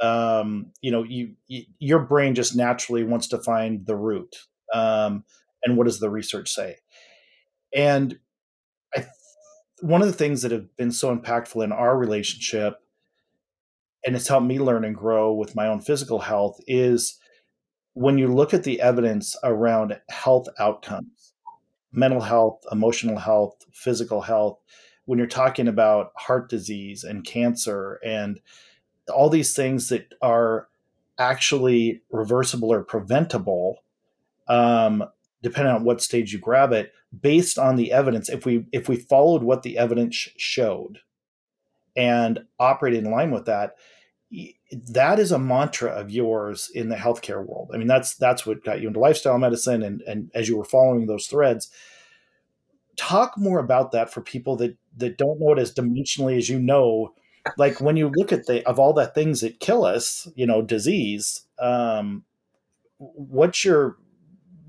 Um, 0.00 0.72
you 0.80 0.90
know, 0.90 1.04
you, 1.04 1.34
you, 1.46 1.64
your 1.78 2.00
brain 2.00 2.34
just 2.34 2.56
naturally 2.56 3.04
wants 3.04 3.28
to 3.28 3.38
find 3.38 3.86
the 3.86 3.96
root. 3.96 4.34
Um, 4.72 5.24
and 5.62 5.76
what 5.76 5.84
does 5.84 6.00
the 6.00 6.10
research 6.10 6.50
say? 6.50 6.78
And 7.72 8.18
I, 8.94 9.06
one 9.80 10.02
of 10.02 10.08
the 10.08 10.14
things 10.14 10.42
that 10.42 10.50
have 10.50 10.76
been 10.76 10.90
so 10.90 11.16
impactful 11.16 11.62
in 11.62 11.70
our 11.70 11.96
relationship 11.96 12.80
and 14.04 14.14
it's 14.14 14.28
helped 14.28 14.46
me 14.46 14.58
learn 14.58 14.84
and 14.84 14.94
grow 14.94 15.32
with 15.32 15.56
my 15.56 15.66
own 15.66 15.80
physical 15.80 16.20
health 16.20 16.60
is 16.66 17.18
when 17.94 18.18
you 18.18 18.28
look 18.28 18.52
at 18.52 18.64
the 18.64 18.80
evidence 18.80 19.36
around 19.44 19.98
health 20.10 20.48
outcomes, 20.58 21.32
mental 21.92 22.20
health, 22.20 22.64
emotional 22.70 23.18
health, 23.18 23.64
physical 23.72 24.20
health, 24.20 24.58
when 25.06 25.18
you're 25.18 25.28
talking 25.28 25.68
about 25.68 26.12
heart 26.16 26.48
disease 26.48 27.04
and 27.04 27.24
cancer 27.24 28.00
and 28.04 28.40
all 29.12 29.28
these 29.28 29.54
things 29.54 29.88
that 29.88 30.14
are 30.22 30.68
actually 31.18 32.02
reversible 32.10 32.72
or 32.72 32.82
preventable, 32.82 33.84
um, 34.48 35.04
depending 35.42 35.74
on 35.74 35.84
what 35.84 36.02
stage 36.02 36.32
you 36.32 36.38
grab 36.38 36.72
it, 36.72 36.92
based 37.20 37.58
on 37.58 37.76
the 37.76 37.92
evidence. 37.92 38.28
If 38.28 38.44
we 38.44 38.66
if 38.72 38.88
we 38.88 38.96
followed 38.96 39.42
what 39.42 39.62
the 39.62 39.78
evidence 39.78 40.16
showed 40.36 40.98
and 41.96 42.44
operated 42.58 43.04
in 43.04 43.10
line 43.10 43.30
with 43.30 43.44
that, 43.44 43.76
that 44.88 45.18
is 45.18 45.32
a 45.32 45.38
mantra 45.38 45.90
of 45.90 46.10
yours 46.10 46.70
in 46.74 46.88
the 46.88 46.96
healthcare 46.96 47.44
world. 47.44 47.70
I 47.74 47.78
mean, 47.78 47.86
that's 47.86 48.14
that's 48.14 48.46
what 48.46 48.64
got 48.64 48.80
you 48.80 48.88
into 48.88 49.00
lifestyle 49.00 49.38
medicine, 49.38 49.82
and 49.82 50.02
and 50.02 50.30
as 50.34 50.48
you 50.48 50.56
were 50.56 50.64
following 50.64 51.06
those 51.06 51.26
threads, 51.26 51.70
talk 52.96 53.36
more 53.36 53.58
about 53.58 53.92
that 53.92 54.12
for 54.12 54.20
people 54.20 54.56
that 54.56 54.76
that 54.96 55.18
don't 55.18 55.40
know 55.40 55.52
it 55.52 55.58
as 55.58 55.74
dimensionally 55.74 56.36
as 56.36 56.48
you 56.48 56.58
know. 56.58 57.14
Like 57.58 57.80
when 57.80 57.96
you 57.96 58.10
look 58.14 58.32
at 58.32 58.46
the 58.46 58.66
of 58.66 58.78
all 58.78 58.92
the 58.92 59.06
things 59.06 59.40
that 59.40 59.60
kill 59.60 59.84
us, 59.84 60.28
you 60.34 60.46
know, 60.46 60.62
disease. 60.62 61.42
Um, 61.58 62.24
what's 62.98 63.64
your 63.64 63.96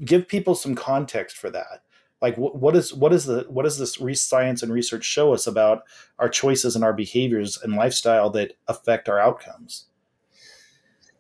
give 0.04 0.28
people 0.28 0.56
some 0.56 0.76
context 0.76 1.38
for 1.38 1.50
that? 1.52 1.84
like 2.22 2.38
what, 2.38 2.56
what 2.56 2.76
is 2.76 2.94
what 2.94 3.14
is 3.14 3.26
the 3.26 3.46
what 3.50 3.64
does 3.64 3.78
this 3.78 4.00
science 4.22 4.64
and 4.64 4.72
research 4.72 5.04
show 5.04 5.34
us 5.34 5.46
about 5.46 5.84
our 6.18 6.30
choices 6.30 6.76
and 6.76 6.84
our 6.84 6.94
behaviors 6.94 7.60
and 7.62 7.76
lifestyle 7.76 8.30
that 8.32 8.54
affect 8.68 9.10
our 9.10 9.20
outcomes 9.20 9.86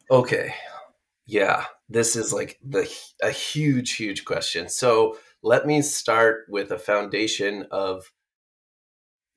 okay. 0.09 0.53
Yeah 1.25 1.65
this 1.89 2.15
is 2.15 2.33
like 2.33 2.59
the 2.63 2.91
a 3.21 3.31
huge 3.31 3.93
huge 3.93 4.25
question. 4.25 4.69
So 4.69 5.17
let 5.43 5.65
me 5.65 5.81
start 5.81 6.45
with 6.49 6.71
a 6.71 6.79
foundation 6.79 7.67
of 7.71 8.11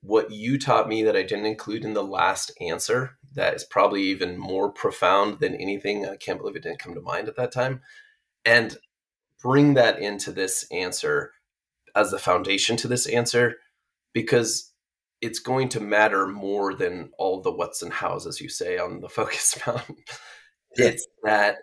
what 0.01 0.31
you 0.31 0.57
taught 0.57 0.87
me 0.87 1.03
that 1.03 1.17
i 1.17 1.21
didn't 1.21 1.45
include 1.45 1.83
in 1.83 1.93
the 1.93 2.03
last 2.03 2.53
answer 2.61 3.17
that 3.35 3.53
is 3.53 3.65
probably 3.65 4.01
even 4.03 4.37
more 4.37 4.71
profound 4.71 5.39
than 5.39 5.53
anything. 5.55 6.05
I 6.05 6.15
can't 6.15 6.39
believe 6.39 6.55
it 6.55 6.63
didn't 6.63 6.79
come 6.79 6.95
to 6.95 7.01
mind 7.01 7.27
at 7.27 7.35
that 7.35 7.51
time. 7.51 7.81
And 8.45 8.77
bring 9.41 9.73
that 9.75 9.99
into 9.99 10.31
this 10.31 10.65
answer 10.71 11.33
as 11.95 12.11
the 12.11 12.17
foundation 12.17 12.77
to 12.77 12.87
this 12.87 13.05
answer 13.07 13.57
because 14.13 14.71
it's 15.21 15.39
going 15.39 15.69
to 15.69 15.79
matter 15.81 16.27
more 16.27 16.73
than 16.73 17.11
all 17.19 17.41
the 17.41 17.51
what's 17.51 17.81
and 17.81 17.91
hows, 17.91 18.25
as 18.25 18.39
you 18.39 18.47
say 18.49 18.77
on 18.77 19.01
the 19.01 19.09
focus 19.19 19.59
mountain. 19.67 19.97
It's 20.73 21.07
that 21.23 21.57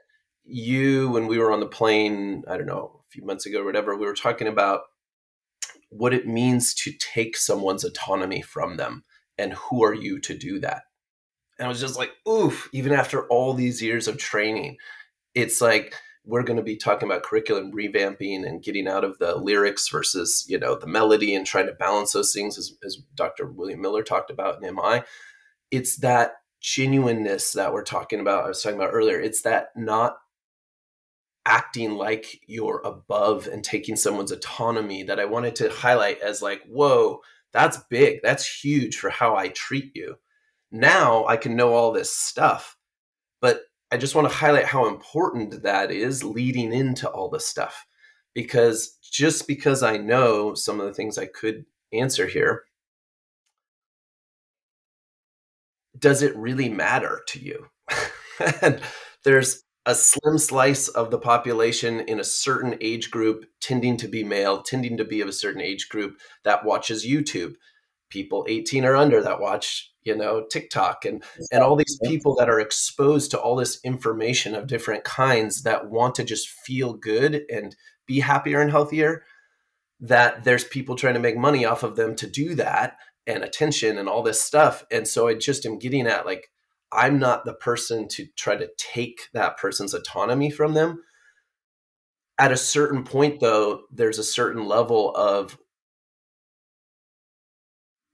you, 0.45 1.11
when 1.11 1.27
we 1.27 1.39
were 1.39 1.53
on 1.53 1.61
the 1.61 1.67
plane, 1.67 2.45
I 2.49 2.57
don't 2.57 2.67
know, 2.67 3.01
a 3.01 3.11
few 3.11 3.25
months 3.25 3.47
ago 3.47 3.61
or 3.61 3.65
whatever, 3.65 3.97
we 3.97 4.07
were 4.07 4.15
talking 4.15 4.49
about 4.49 4.83
what 5.91 6.15
it 6.15 6.27
means 6.27 6.75
to 6.75 6.93
take 6.93 7.37
someone's 7.37 7.85
autonomy 7.85 8.43
from 8.43 8.77
them 8.77 9.05
and 9.39 9.55
who 9.55 9.85
are 9.85 9.95
you 9.95 10.21
to 10.21 10.37
do 10.37 10.59
that. 10.61 10.83
And 11.59 11.67
I 11.67 11.69
was 11.69 11.81
just 11.81 11.97
like, 11.97 12.11
oof, 12.29 12.69
even 12.73 12.93
after 12.93 13.27
all 13.29 13.55
these 13.55 13.81
years 13.81 14.09
of 14.09 14.19
training, 14.19 14.77
it's 15.35 15.61
like 15.61 15.95
we're 16.27 16.43
going 16.43 16.57
to 16.57 16.63
be 16.63 16.77
talking 16.77 17.09
about 17.09 17.23
curriculum 17.23 17.73
revamping 17.73 18.47
and 18.47 18.63
getting 18.63 18.89
out 18.89 19.05
of 19.05 19.19
the 19.19 19.37
lyrics 19.37 19.89
versus 19.89 20.45
you 20.49 20.59
know 20.59 20.75
the 20.75 20.87
melody 20.87 21.35
and 21.35 21.47
trying 21.47 21.67
to 21.67 21.73
balance 21.73 22.13
those 22.13 22.33
things 22.33 22.59
as, 22.59 22.77
as 22.85 22.99
dr 23.15 23.47
william 23.53 23.81
miller 23.81 24.03
talked 24.03 24.31
about 24.31 24.63
in 24.63 24.75
mi 24.75 25.01
it's 25.71 25.97
that 25.99 26.33
genuineness 26.67 27.53
that 27.53 27.73
we're 27.73 27.85
talking 27.85 28.19
about 28.19 28.45
i 28.45 28.49
was 28.49 28.63
talking 28.63 28.79
about 28.79 28.93
earlier 28.93 29.21
it's 29.21 29.43
that 29.43 29.69
not 29.77 30.17
acting 31.45 31.93
like 31.93 32.41
you're 32.49 32.83
above 32.85 33.47
and 33.47 33.63
taking 33.63 33.95
someone's 33.95 34.33
autonomy 34.33 35.05
that 35.05 35.21
i 35.21 35.25
wanted 35.25 35.55
to 35.55 35.71
highlight 35.71 36.21
as 36.21 36.43
like 36.43 36.63
whoa 36.67 37.21
that's 37.53 37.79
big 37.89 38.19
that's 38.23 38.63
huge 38.65 38.97
for 38.97 39.11
how 39.11 39.37
i 39.37 39.49
treat 39.49 39.93
you 39.95 40.17
now 40.73 41.25
i 41.27 41.37
can 41.37 41.55
know 41.55 41.73
all 41.73 41.93
this 41.93 42.13
stuff 42.13 42.77
but 43.41 43.63
I 43.93 43.97
just 43.97 44.15
want 44.15 44.29
to 44.29 44.35
highlight 44.35 44.65
how 44.65 44.89
important 44.89 45.63
that 45.63 45.91
is 45.91 46.25
leading 46.25 46.73
into 46.73 47.09
all 47.09 47.29
this 47.29 47.47
stuff. 47.47 47.87
Because 48.35 48.99
just 49.03 49.47
because 49.47 49.83
I 49.83 49.97
know 49.97 50.55
some 50.55 50.81
of 50.81 50.87
the 50.87 50.93
things 50.93 51.17
I 51.17 51.27
could 51.27 51.65
answer 51.93 52.27
here, 52.27 52.65
does 55.99 56.23
it 56.23 56.37
really 56.37 56.69
matter 56.69 57.23
to 57.29 57.39
you? 57.39 57.67
and 58.63 58.81
there's 59.25 59.63
a 59.87 59.95
slim 59.95 60.39
slice 60.39 60.89
of 60.89 61.11
the 61.11 61.19
population 61.19 62.01
in 62.01 62.19
a 62.19 62.25
certain 62.25 62.77
age 62.81 63.11
group 63.11 63.45
tending 63.61 63.97
to 63.99 64.09
be 64.09 64.25
male, 64.25 64.63
tending 64.63 64.97
to 64.97 65.05
be 65.05 65.21
of 65.21 65.29
a 65.29 65.33
certain 65.33 65.63
age 65.63 65.89
group 65.89 66.17
that 66.45 66.65
watches 66.65 67.07
YouTube. 67.07 67.55
People 68.09 68.47
18 68.49 68.85
or 68.85 68.95
under 68.95 69.21
that 69.21 69.41
watch 69.41 69.93
you 70.07 70.17
know 70.17 70.47
tiktok 70.51 71.05
and 71.05 71.23
and 71.51 71.63
all 71.63 71.77
these 71.77 71.99
people 72.05 72.35
that 72.37 72.49
are 72.49 72.61
exposed 72.61 73.31
to 73.33 73.39
all 73.39 73.57
this 73.57 73.81
information 73.85 74.55
of 74.55 74.69
different 74.69 75.05
kinds 75.05 75.63
that 75.63 75.91
want 75.91 76.15
to 76.15 76.25
just 76.25 76.49
feel 76.49 76.95
good 76.95 77.43
and 77.51 77.77
be 78.07 78.21
happier 78.21 78.63
and 78.63 78.71
healthier 78.71 79.25
that 79.99 80.45
there's 80.45 80.65
people 80.65 80.95
trying 80.95 81.15
to 81.15 81.21
make 81.21 81.37
money 81.37 81.65
off 81.65 81.83
of 81.83 81.97
them 81.97 82.15
to 82.15 82.27
do 82.27 82.55
that 82.55 82.97
and 83.27 83.43
attention 83.43 83.99
and 83.99 84.09
all 84.09 84.23
this 84.23 84.41
stuff. 84.41 84.85
And 84.91 85.07
so 85.07 85.29
i 85.29 85.35
just 85.35 85.67
am 85.67 85.79
getting 85.79 86.07
at 86.07 86.27
like 86.27 86.51
i'm 86.93 87.19
not 87.19 87.45
the 87.45 87.55
person 87.55 88.09
to 88.09 88.27
try 88.37 88.57
to 88.57 88.71
take 88.77 89.29
that 89.33 89.57
person's 89.59 89.95
autonomy 89.95 90.51
from 90.51 90.75
them. 90.75 91.03
At 92.39 92.53
a 92.53 92.57
certain 92.57 93.05
point 93.05 93.41
though 93.41 93.83
there's 93.91 94.19
a 94.19 94.25
certain 94.25 94.67
level 94.67 95.15
of 95.17 95.59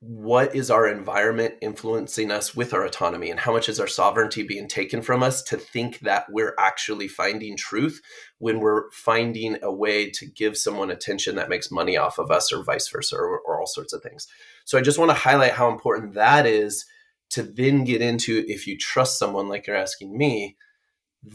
what 0.04 0.52
is 0.52 0.68
our 0.68 0.88
environment 0.88 1.54
influencing 1.60 2.32
us 2.32 2.56
with 2.56 2.74
our 2.74 2.84
autonomy 2.84 3.30
and 3.30 3.38
how 3.38 3.52
much 3.52 3.68
is 3.68 3.78
our 3.78 3.86
sovereignty 3.86 4.42
being 4.42 4.66
taken 4.66 5.00
from 5.00 5.22
us 5.22 5.44
to 5.44 5.56
think 5.56 6.00
that 6.00 6.24
we're 6.28 6.56
actually 6.58 7.06
finding 7.06 7.56
truth 7.56 8.02
when 8.38 8.58
we're 8.58 8.90
finding 8.90 9.56
a 9.62 9.72
way 9.72 10.10
to 10.10 10.26
give 10.26 10.56
someone 10.56 10.90
attention 10.90 11.36
that 11.36 11.48
makes 11.48 11.70
money 11.70 11.96
off 11.96 12.18
of 12.18 12.32
us 12.32 12.52
or 12.52 12.64
vice 12.64 12.88
versa 12.88 13.14
or, 13.14 13.38
or 13.46 13.60
all 13.60 13.66
sorts 13.66 13.92
of 13.92 14.02
things 14.02 14.26
so 14.64 14.76
i 14.76 14.80
just 14.82 14.98
want 14.98 15.08
to 15.08 15.14
highlight 15.14 15.52
how 15.52 15.70
important 15.70 16.14
that 16.14 16.46
is 16.46 16.84
to 17.30 17.44
then 17.44 17.84
get 17.84 18.02
into 18.02 18.44
if 18.48 18.66
you 18.66 18.76
trust 18.76 19.20
someone 19.20 19.48
like 19.48 19.68
you're 19.68 19.76
asking 19.76 20.18
me 20.18 20.56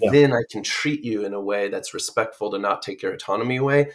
yeah. 0.02 0.12
then 0.12 0.34
i 0.34 0.42
can 0.52 0.62
treat 0.62 1.06
you 1.06 1.24
in 1.24 1.34
a 1.34 1.40
way 1.40 1.70
that's 1.70 1.94
respectful 1.94 2.52
to 2.52 2.60
not 2.60 2.82
take 2.82 3.02
your 3.02 3.14
autonomy 3.14 3.56
away 3.56 3.90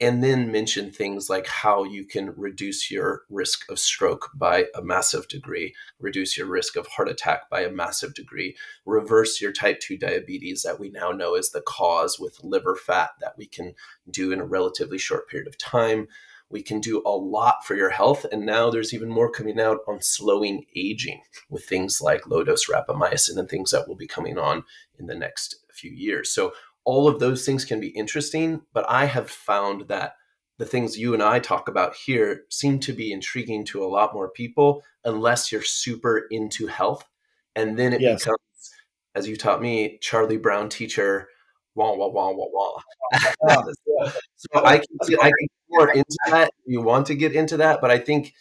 and 0.00 0.22
then 0.22 0.52
mention 0.52 0.90
things 0.90 1.30
like 1.30 1.46
how 1.46 1.84
you 1.84 2.04
can 2.04 2.34
reduce 2.36 2.90
your 2.90 3.22
risk 3.30 3.70
of 3.70 3.78
stroke 3.78 4.30
by 4.34 4.66
a 4.74 4.82
massive 4.82 5.26
degree, 5.28 5.74
reduce 5.98 6.36
your 6.36 6.46
risk 6.46 6.76
of 6.76 6.86
heart 6.86 7.08
attack 7.08 7.48
by 7.48 7.62
a 7.62 7.70
massive 7.70 8.12
degree, 8.12 8.56
reverse 8.84 9.40
your 9.40 9.52
type 9.52 9.80
2 9.80 9.96
diabetes 9.96 10.62
that 10.62 10.78
we 10.78 10.90
now 10.90 11.10
know 11.10 11.34
is 11.34 11.50
the 11.50 11.62
cause 11.62 12.18
with 12.20 12.44
liver 12.44 12.76
fat 12.76 13.10
that 13.20 13.34
we 13.38 13.46
can 13.46 13.74
do 14.10 14.32
in 14.32 14.40
a 14.40 14.46
relatively 14.46 14.98
short 14.98 15.28
period 15.28 15.48
of 15.48 15.56
time. 15.56 16.08
We 16.50 16.62
can 16.62 16.80
do 16.80 17.02
a 17.04 17.10
lot 17.10 17.64
for 17.64 17.74
your 17.74 17.90
health. 17.90 18.24
And 18.30 18.46
now 18.46 18.70
there's 18.70 18.94
even 18.94 19.08
more 19.08 19.30
coming 19.30 19.58
out 19.58 19.78
on 19.88 20.00
slowing 20.00 20.64
aging 20.76 21.22
with 21.50 21.64
things 21.64 22.00
like 22.00 22.28
low 22.28 22.44
dose 22.44 22.66
rapamycin 22.66 23.36
and 23.36 23.48
things 23.48 23.72
that 23.72 23.88
will 23.88 23.96
be 23.96 24.06
coming 24.06 24.38
on 24.38 24.62
in 24.98 25.06
the 25.06 25.16
next 25.16 25.56
few 25.72 25.90
years. 25.90 26.30
So 26.30 26.52
all 26.86 27.08
of 27.08 27.18
those 27.18 27.44
things 27.44 27.64
can 27.64 27.80
be 27.80 27.88
interesting, 27.88 28.62
but 28.72 28.88
I 28.88 29.06
have 29.06 29.28
found 29.28 29.88
that 29.88 30.14
the 30.56 30.64
things 30.64 30.96
you 30.96 31.12
and 31.12 31.22
I 31.22 31.40
talk 31.40 31.68
about 31.68 31.94
here 31.94 32.44
seem 32.48 32.78
to 32.80 32.92
be 32.92 33.12
intriguing 33.12 33.64
to 33.66 33.84
a 33.84 33.88
lot 33.88 34.14
more 34.14 34.30
people 34.30 34.82
unless 35.04 35.52
you're 35.52 35.62
super 35.62 36.26
into 36.30 36.68
health. 36.68 37.04
And 37.56 37.76
then 37.78 37.92
it 37.92 38.00
yes. 38.00 38.20
becomes, 38.22 38.38
as 39.14 39.28
you 39.28 39.36
taught 39.36 39.60
me, 39.60 39.98
Charlie 40.00 40.38
Brown 40.38 40.68
teacher 40.68 41.28
wah 41.74 41.92
wah 41.94 42.08
wah 42.08 42.30
wah 42.30 42.46
wah. 42.50 42.80
so 44.36 44.64
I 44.64 44.78
can 44.78 44.96
get, 45.08 45.18
I 45.20 45.24
can 45.24 45.32
get 45.40 45.50
more 45.68 45.90
into 45.90 46.16
that. 46.28 46.50
You 46.64 46.80
want 46.82 47.06
to 47.08 47.14
get 47.14 47.34
into 47.34 47.58
that, 47.58 47.80
but 47.80 47.90
I 47.90 47.98
think 47.98 48.32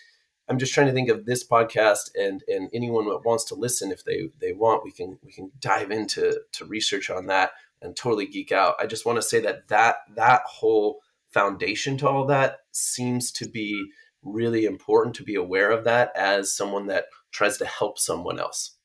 I'm 0.47 0.59
just 0.59 0.73
trying 0.73 0.87
to 0.87 0.93
think 0.93 1.09
of 1.09 1.25
this 1.25 1.45
podcast 1.45 2.11
and 2.15 2.43
and 2.47 2.69
anyone 2.73 3.05
that 3.09 3.25
wants 3.25 3.43
to 3.45 3.55
listen, 3.55 3.91
if 3.91 4.05
they 4.05 4.29
they 4.39 4.53
want, 4.53 4.83
we 4.83 4.91
can 4.91 5.17
we 5.23 5.31
can 5.31 5.51
dive 5.59 5.91
into 5.91 6.39
to 6.53 6.65
research 6.65 7.09
on 7.09 7.25
that 7.27 7.51
and 7.85 7.95
totally 7.95 8.25
geek 8.25 8.51
out. 8.51 8.75
I 8.79 8.85
just 8.87 9.05
want 9.05 9.17
to 9.17 9.21
say 9.21 9.39
that 9.41 9.67
that 9.69 9.97
that 10.15 10.41
whole 10.45 10.99
foundation 11.33 11.97
to 11.97 12.07
all 12.07 12.25
that 12.25 12.57
seems 12.71 13.31
to 13.33 13.47
be 13.47 13.85
really 14.23 14.65
important 14.65 15.15
to 15.15 15.23
be 15.23 15.35
aware 15.35 15.71
of 15.71 15.83
that 15.83 16.11
as 16.15 16.55
someone 16.55 16.87
that 16.87 17.05
tries 17.31 17.57
to 17.57 17.65
help 17.65 17.99
someone 17.99 18.39
else. 18.39 18.77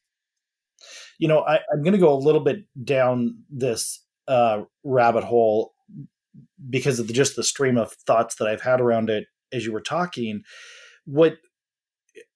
You 1.18 1.28
know, 1.28 1.40
I, 1.40 1.60
am 1.72 1.82
going 1.82 1.92
to 1.92 1.98
go 1.98 2.12
a 2.12 2.18
little 2.18 2.40
bit 2.40 2.64
down 2.84 3.36
this 3.50 4.04
uh, 4.28 4.62
rabbit 4.84 5.24
hole 5.24 5.72
because 6.68 6.98
of 6.98 7.06
the, 7.06 7.12
just 7.12 7.36
the 7.36 7.42
stream 7.42 7.76
of 7.76 7.92
thoughts 7.92 8.36
that 8.36 8.48
I've 8.48 8.62
had 8.62 8.80
around 8.80 9.10
it 9.10 9.24
as 9.52 9.64
you 9.64 9.72
were 9.72 9.80
talking. 9.80 10.42
What 11.04 11.36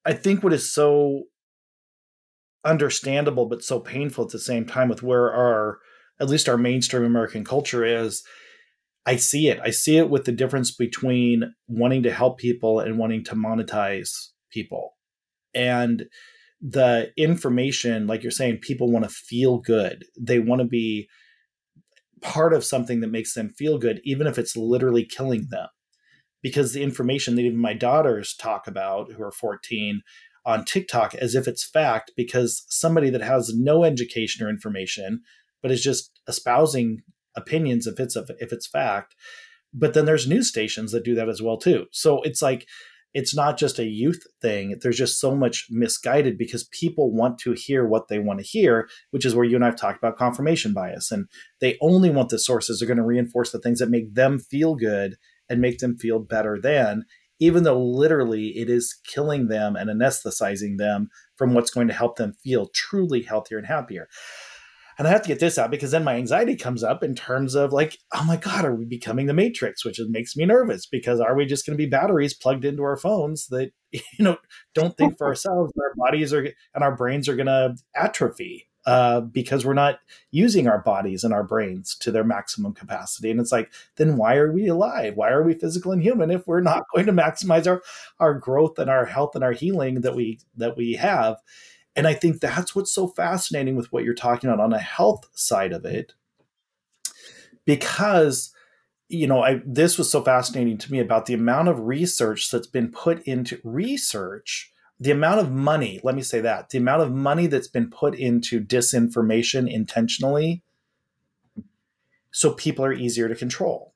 I 0.04 0.12
think 0.12 0.42
what 0.42 0.52
is 0.52 0.72
so 0.72 1.24
understandable 2.64 3.46
but 3.46 3.62
so 3.62 3.78
painful 3.78 4.24
at 4.24 4.30
the 4.30 4.38
same 4.38 4.66
time 4.66 4.88
with 4.88 5.02
where 5.02 5.32
our 5.32 5.78
at 6.20 6.28
least 6.28 6.48
our 6.48 6.58
mainstream 6.58 7.04
American 7.04 7.44
culture 7.44 7.84
is 7.84 8.22
I 9.06 9.16
see 9.16 9.48
it. 9.48 9.60
I 9.62 9.70
see 9.70 9.98
it 9.98 10.08
with 10.08 10.24
the 10.24 10.32
difference 10.32 10.74
between 10.74 11.54
wanting 11.68 12.02
to 12.04 12.12
help 12.12 12.38
people 12.38 12.80
and 12.80 12.98
wanting 12.98 13.24
to 13.24 13.34
monetize 13.34 14.10
people. 14.50 14.96
And 15.54 16.06
the 16.60 17.12
information, 17.16 18.06
like 18.06 18.22
you're 18.22 18.32
saying, 18.32 18.58
people 18.62 18.90
want 18.90 19.04
to 19.04 19.10
feel 19.10 19.58
good. 19.58 20.04
They 20.18 20.38
want 20.38 20.60
to 20.60 20.66
be 20.66 21.08
part 22.22 22.54
of 22.54 22.64
something 22.64 23.00
that 23.00 23.10
makes 23.10 23.34
them 23.34 23.50
feel 23.50 23.76
good, 23.76 24.00
even 24.04 24.26
if 24.26 24.38
it's 24.38 24.56
literally 24.56 25.04
killing 25.04 25.48
them. 25.50 25.68
Because 26.42 26.72
the 26.72 26.82
information 26.82 27.36
that 27.36 27.42
even 27.42 27.58
my 27.58 27.74
daughters 27.74 28.34
talk 28.34 28.66
about, 28.66 29.12
who 29.12 29.22
are 29.22 29.32
14, 29.32 30.00
on 30.46 30.64
TikTok 30.64 31.14
as 31.14 31.34
if 31.34 31.46
it's 31.46 31.68
fact, 31.68 32.12
because 32.16 32.64
somebody 32.68 33.10
that 33.10 33.22
has 33.22 33.52
no 33.54 33.84
education 33.84 34.46
or 34.46 34.50
information, 34.50 35.20
but 35.64 35.72
is 35.72 35.82
just 35.82 36.10
espousing 36.28 37.00
opinions 37.34 37.86
if 37.86 37.98
it's 37.98 38.16
a, 38.16 38.26
if 38.38 38.52
it's 38.52 38.66
fact. 38.66 39.14
But 39.72 39.94
then 39.94 40.04
there's 40.04 40.28
news 40.28 40.46
stations 40.46 40.92
that 40.92 41.04
do 41.04 41.14
that 41.14 41.30
as 41.30 41.40
well 41.40 41.56
too. 41.56 41.86
So 41.90 42.20
it's 42.20 42.42
like 42.42 42.66
it's 43.14 43.34
not 43.34 43.56
just 43.56 43.78
a 43.78 43.86
youth 43.86 44.26
thing. 44.42 44.76
There's 44.82 44.98
just 44.98 45.18
so 45.18 45.34
much 45.34 45.68
misguided 45.70 46.36
because 46.36 46.68
people 46.70 47.14
want 47.14 47.38
to 47.38 47.52
hear 47.52 47.86
what 47.86 48.08
they 48.08 48.18
want 48.18 48.40
to 48.40 48.44
hear, 48.46 48.90
which 49.10 49.24
is 49.24 49.34
where 49.34 49.46
you 49.46 49.56
and 49.56 49.64
I've 49.64 49.74
talked 49.74 49.96
about 49.96 50.18
confirmation 50.18 50.74
bias. 50.74 51.10
And 51.10 51.28
they 51.62 51.78
only 51.80 52.10
want 52.10 52.28
the 52.28 52.38
sources 52.38 52.82
are 52.82 52.86
going 52.86 52.98
to 52.98 53.02
reinforce 53.02 53.50
the 53.50 53.58
things 53.58 53.78
that 53.78 53.88
make 53.88 54.14
them 54.14 54.40
feel 54.40 54.74
good 54.74 55.16
and 55.48 55.62
make 55.62 55.78
them 55.78 55.96
feel 55.96 56.18
better 56.18 56.60
than, 56.60 57.04
even 57.38 57.62
though 57.62 57.82
literally 57.82 58.48
it 58.48 58.68
is 58.68 59.00
killing 59.06 59.48
them 59.48 59.76
and 59.76 59.88
anesthetizing 59.88 60.76
them 60.76 61.08
from 61.38 61.54
what's 61.54 61.70
going 61.70 61.88
to 61.88 61.94
help 61.94 62.16
them 62.16 62.34
feel 62.42 62.68
truly 62.74 63.22
healthier 63.22 63.56
and 63.56 63.66
happier. 63.66 64.08
And 64.98 65.08
I 65.08 65.10
have 65.10 65.22
to 65.22 65.28
get 65.28 65.40
this 65.40 65.58
out 65.58 65.70
because 65.70 65.90
then 65.90 66.04
my 66.04 66.14
anxiety 66.14 66.56
comes 66.56 66.84
up 66.84 67.02
in 67.02 67.14
terms 67.14 67.54
of 67.54 67.72
like, 67.72 67.98
oh 68.12 68.24
my 68.24 68.36
God, 68.36 68.64
are 68.64 68.74
we 68.74 68.84
becoming 68.84 69.26
the 69.26 69.34
matrix? 69.34 69.84
Which 69.84 70.00
makes 70.08 70.36
me 70.36 70.44
nervous 70.44 70.86
because 70.86 71.20
are 71.20 71.34
we 71.34 71.46
just 71.46 71.66
going 71.66 71.76
to 71.76 71.82
be 71.82 71.88
batteries 71.88 72.34
plugged 72.34 72.64
into 72.64 72.82
our 72.82 72.96
phones 72.96 73.48
that, 73.48 73.72
you 73.92 74.02
know, 74.18 74.36
don't 74.74 74.96
think 74.96 75.18
for 75.18 75.26
ourselves? 75.26 75.72
Our 75.80 75.94
bodies 75.96 76.32
are 76.32 76.46
and 76.74 76.84
our 76.84 76.96
brains 76.96 77.28
are 77.28 77.36
going 77.36 77.46
to 77.46 77.76
atrophy 77.94 78.68
uh, 78.86 79.20
because 79.22 79.64
we're 79.64 79.74
not 79.74 79.98
using 80.30 80.68
our 80.68 80.78
bodies 80.78 81.24
and 81.24 81.32
our 81.32 81.42
brains 81.42 81.96
to 82.00 82.10
their 82.10 82.24
maximum 82.24 82.74
capacity. 82.74 83.30
And 83.30 83.40
it's 83.40 83.52
like, 83.52 83.72
then 83.96 84.16
why 84.16 84.36
are 84.36 84.52
we 84.52 84.68
alive? 84.68 85.14
Why 85.16 85.30
are 85.30 85.42
we 85.42 85.54
physical 85.54 85.92
and 85.92 86.02
human 86.02 86.30
if 86.30 86.46
we're 86.46 86.60
not 86.60 86.84
going 86.94 87.06
to 87.06 87.12
maximize 87.12 87.66
our, 87.66 87.82
our 88.20 88.34
growth 88.34 88.78
and 88.78 88.90
our 88.90 89.06
health 89.06 89.34
and 89.34 89.44
our 89.44 89.52
healing 89.52 90.02
that 90.02 90.14
we 90.14 90.38
that 90.56 90.76
we 90.76 90.94
have? 90.94 91.36
And 91.96 92.06
I 92.06 92.14
think 92.14 92.40
that's 92.40 92.74
what's 92.74 92.92
so 92.92 93.08
fascinating 93.08 93.76
with 93.76 93.92
what 93.92 94.04
you're 94.04 94.14
talking 94.14 94.50
about 94.50 94.62
on 94.62 94.70
the 94.70 94.78
health 94.78 95.28
side 95.32 95.72
of 95.72 95.84
it. 95.84 96.14
Because, 97.64 98.52
you 99.08 99.26
know, 99.26 99.42
I 99.42 99.62
this 99.64 99.96
was 99.96 100.10
so 100.10 100.22
fascinating 100.22 100.76
to 100.78 100.92
me 100.92 100.98
about 100.98 101.26
the 101.26 101.34
amount 101.34 101.68
of 101.68 101.80
research 101.80 102.50
that's 102.50 102.66
been 102.66 102.90
put 102.90 103.22
into 103.22 103.60
research, 103.62 104.72
the 104.98 105.12
amount 105.12 105.40
of 105.40 105.52
money, 105.52 106.00
let 106.02 106.14
me 106.14 106.22
say 106.22 106.40
that, 106.40 106.70
the 106.70 106.78
amount 106.78 107.02
of 107.02 107.12
money 107.12 107.46
that's 107.46 107.68
been 107.68 107.90
put 107.90 108.14
into 108.14 108.60
disinformation 108.60 109.70
intentionally 109.70 110.62
so 112.34 112.52
people 112.52 112.84
are 112.84 112.92
easier 112.92 113.28
to 113.28 113.36
control. 113.36 113.94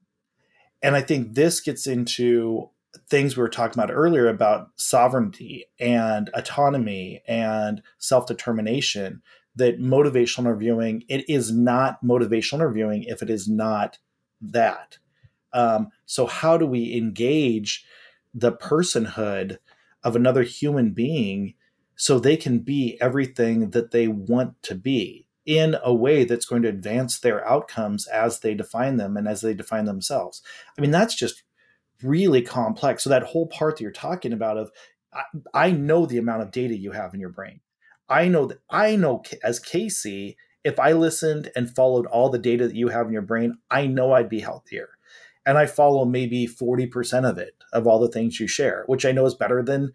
And 0.81 0.95
I 0.95 1.01
think 1.01 1.35
this 1.35 1.61
gets 1.61 1.89
into 1.89 2.71
things 3.09 3.37
we 3.37 3.43
were 3.43 3.49
talking 3.49 3.81
about 3.81 3.95
earlier 3.95 4.29
about 4.29 4.69
sovereignty 4.77 5.67
and 5.79 6.31
autonomy 6.35 7.23
and 7.27 7.83
self-determination 7.99 9.23
that 9.57 9.81
motivational 9.81 10.41
interviewing 10.41 11.03
it 11.09 11.29
is 11.29 11.53
not 11.53 12.03
motivational 12.03 12.55
interviewing 12.55 13.03
if 13.05 13.23
it 13.23 13.31
is 13.31 13.49
not 13.49 13.99
that. 14.41 14.99
Um, 15.53 15.89
so 16.07 16.27
how 16.27 16.57
do 16.57 16.67
we 16.67 16.97
engage 16.97 17.85
the 18.35 18.53
personhood 18.53 19.59
of 20.05 20.15
another 20.15 20.43
human 20.43 20.91
being 20.91 21.55
so 21.97 22.19
they 22.19 22.37
can 22.37 22.61
be 22.61 22.97
everything 23.01 23.71
that 23.71 23.91
they 23.91 24.07
want 24.07 24.63
to 24.63 24.75
be 24.75 25.27
in 25.45 25.77
a 25.83 25.93
way 25.93 26.25
that's 26.25 26.45
going 26.45 26.63
to 26.63 26.69
advance 26.69 27.19
their 27.19 27.47
outcomes 27.49 28.07
as 28.07 28.41
they 28.41 28.55
define 28.55 28.99
them 28.99 29.17
and 29.17 29.27
as 29.27 29.41
they 29.41 29.55
define 29.55 29.87
themselves? 29.87 30.43
I 30.77 30.81
mean 30.81 30.91
that's 30.91 31.15
just 31.15 31.43
really 32.03 32.43
complex. 32.43 33.05
So 33.05 33.11
that 33.11 33.25
whole 33.25 33.47
part 33.47 33.77
that 33.77 33.83
you're 33.83 33.93
talking 33.93 34.33
about 34.33 34.57
of 34.57 34.71
I, 35.13 35.23
I 35.55 35.71
know 35.71 36.07
the 36.07 36.19
amount 36.19 36.43
of 36.43 36.51
data 36.51 36.77
you 36.77 36.93
have 36.93 37.15
in 37.15 37.21
your 37.21 37.31
brain. 37.31 37.61
I 38.09 38.29
know 38.29 38.47
that 38.47 38.61
I 38.71 38.97
know 38.97 39.23
as 39.43 39.59
Casey, 39.59 40.37
if 40.65 40.79
I 40.79 40.93
listened 40.93 41.51
and 41.55 41.75
followed 41.75 42.07
all 42.07 42.31
the 42.31 42.39
data 42.39 42.67
that 42.67 42.77
you 42.77 42.89
have 42.89 43.07
in 43.07 43.13
your 43.13 43.23
brain, 43.23 43.59
I 43.71 43.87
know 43.87 44.13
I'd 44.13 44.29
be 44.29 44.41
healthier. 44.41 44.91
And 45.47 45.57
I 45.57 45.67
follow 45.67 46.05
maybe 46.05 46.47
40% 46.47 47.29
of 47.29 47.39
it, 47.39 47.55
of 47.73 47.87
all 47.87 47.99
the 47.99 48.09
things 48.09 48.39
you 48.39 48.47
share, 48.47 48.85
which 48.87 49.07
I 49.07 49.13
know 49.13 49.25
is 49.25 49.35
better 49.35 49.63
than 49.63 49.93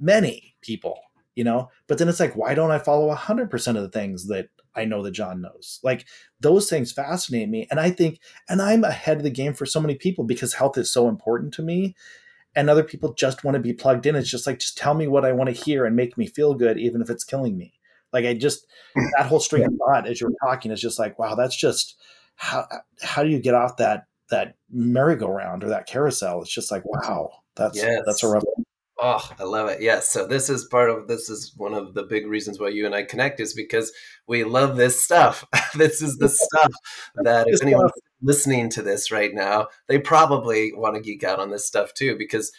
many 0.00 0.56
people, 0.62 0.98
you 1.34 1.44
know? 1.44 1.70
But 1.86 1.98
then 1.98 2.08
it's 2.08 2.20
like, 2.20 2.36
why 2.36 2.54
don't 2.54 2.70
I 2.70 2.78
follow 2.78 3.14
100% 3.14 3.68
of 3.76 3.82
the 3.82 3.88
things 3.88 4.26
that 4.28 4.48
I 4.74 4.84
know 4.84 5.02
that 5.02 5.12
John 5.12 5.40
knows. 5.40 5.80
Like 5.82 6.06
those 6.40 6.68
things 6.68 6.92
fascinate 6.92 7.48
me. 7.48 7.66
And 7.70 7.80
I 7.80 7.90
think, 7.90 8.20
and 8.48 8.62
I'm 8.62 8.84
ahead 8.84 9.18
of 9.18 9.22
the 9.22 9.30
game 9.30 9.54
for 9.54 9.66
so 9.66 9.80
many 9.80 9.94
people 9.94 10.24
because 10.24 10.54
health 10.54 10.78
is 10.78 10.92
so 10.92 11.08
important 11.08 11.54
to 11.54 11.62
me. 11.62 11.94
And 12.54 12.68
other 12.68 12.82
people 12.82 13.14
just 13.14 13.44
want 13.44 13.54
to 13.54 13.60
be 13.60 13.72
plugged 13.72 14.06
in. 14.06 14.16
It's 14.16 14.30
just 14.30 14.46
like, 14.46 14.58
just 14.58 14.76
tell 14.76 14.94
me 14.94 15.06
what 15.06 15.24
I 15.24 15.32
want 15.32 15.54
to 15.54 15.64
hear 15.64 15.86
and 15.86 15.94
make 15.94 16.18
me 16.18 16.26
feel 16.26 16.54
good, 16.54 16.78
even 16.78 17.00
if 17.00 17.10
it's 17.10 17.24
killing 17.24 17.56
me. 17.56 17.74
Like 18.12 18.24
I 18.24 18.34
just, 18.34 18.66
that 19.16 19.26
whole 19.26 19.40
string 19.40 19.64
of 19.64 19.72
thought 19.78 20.08
as 20.08 20.20
you 20.20 20.26
were 20.28 20.48
talking 20.48 20.70
is 20.70 20.80
just 20.80 20.98
like, 20.98 21.18
wow, 21.18 21.34
that's 21.34 21.56
just, 21.56 21.96
how, 22.34 22.66
how 23.02 23.22
do 23.22 23.28
you 23.28 23.38
get 23.38 23.54
off 23.54 23.76
that, 23.76 24.06
that 24.30 24.54
merry-go-round 24.70 25.62
or 25.62 25.68
that 25.68 25.86
carousel? 25.86 26.40
It's 26.42 26.52
just 26.52 26.70
like, 26.70 26.84
wow, 26.84 27.30
that's, 27.54 27.76
yes. 27.76 28.02
that's 28.06 28.22
a 28.22 28.28
rough 28.28 28.44
Oh, 29.02 29.26
I 29.38 29.44
love 29.44 29.68
it. 29.70 29.80
Yes. 29.80 30.10
So 30.10 30.26
this 30.26 30.50
is 30.50 30.66
part 30.66 30.90
of 30.90 31.08
this 31.08 31.30
is 31.30 31.54
one 31.56 31.72
of 31.72 31.94
the 31.94 32.02
big 32.02 32.26
reasons 32.26 32.60
why 32.60 32.68
you 32.68 32.84
and 32.84 32.94
I 32.94 33.02
connect 33.02 33.40
is 33.40 33.54
because 33.54 33.92
we 34.26 34.44
love 34.44 34.76
this 34.76 35.02
stuff. 35.02 35.46
this 35.74 36.02
is 36.02 36.18
the 36.18 36.28
stuff 36.28 36.72
that 37.24 37.46
if 37.48 37.62
anyone's 37.62 37.92
listening 38.20 38.68
to 38.70 38.82
this 38.82 39.10
right 39.10 39.32
now, 39.32 39.68
they 39.88 39.98
probably 39.98 40.72
want 40.74 40.96
to 40.96 41.00
geek 41.00 41.24
out 41.24 41.38
on 41.38 41.50
this 41.50 41.66
stuff 41.66 41.94
too. 41.94 42.14
Because 42.18 42.52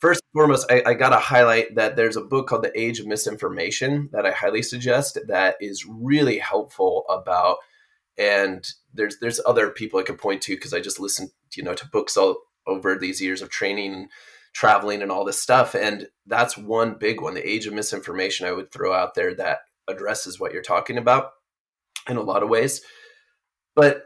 first 0.00 0.22
and 0.22 0.38
foremost, 0.38 0.70
I, 0.70 0.82
I 0.86 0.94
got 0.94 1.10
to 1.10 1.16
highlight 1.16 1.74
that 1.74 1.96
there's 1.96 2.16
a 2.16 2.22
book 2.22 2.46
called 2.46 2.62
The 2.62 2.80
Age 2.80 3.00
of 3.00 3.08
Misinformation 3.08 4.10
that 4.12 4.24
I 4.24 4.30
highly 4.30 4.62
suggest 4.62 5.18
that 5.26 5.56
is 5.60 5.84
really 5.86 6.38
helpful 6.38 7.04
about. 7.08 7.56
And 8.16 8.64
there's 8.94 9.18
there's 9.18 9.40
other 9.44 9.70
people 9.70 9.98
I 9.98 10.04
could 10.04 10.18
point 10.18 10.42
to 10.42 10.54
because 10.54 10.72
I 10.72 10.78
just 10.78 11.00
listened, 11.00 11.30
you 11.56 11.64
know, 11.64 11.74
to 11.74 11.88
books 11.88 12.16
all 12.16 12.36
over 12.68 12.96
these 12.96 13.20
years 13.20 13.42
of 13.42 13.50
training 13.50 14.08
traveling 14.52 15.02
and 15.02 15.10
all 15.10 15.24
this 15.24 15.42
stuff. 15.42 15.74
And 15.74 16.08
that's 16.26 16.58
one 16.58 16.94
big 16.94 17.20
one. 17.20 17.34
The 17.34 17.48
age 17.48 17.66
of 17.66 17.72
misinformation 17.72 18.46
I 18.46 18.52
would 18.52 18.72
throw 18.72 18.92
out 18.92 19.14
there 19.14 19.34
that 19.34 19.60
addresses 19.88 20.38
what 20.38 20.52
you're 20.52 20.62
talking 20.62 20.98
about 20.98 21.30
in 22.08 22.16
a 22.16 22.22
lot 22.22 22.42
of 22.42 22.48
ways. 22.48 22.82
But 23.74 24.04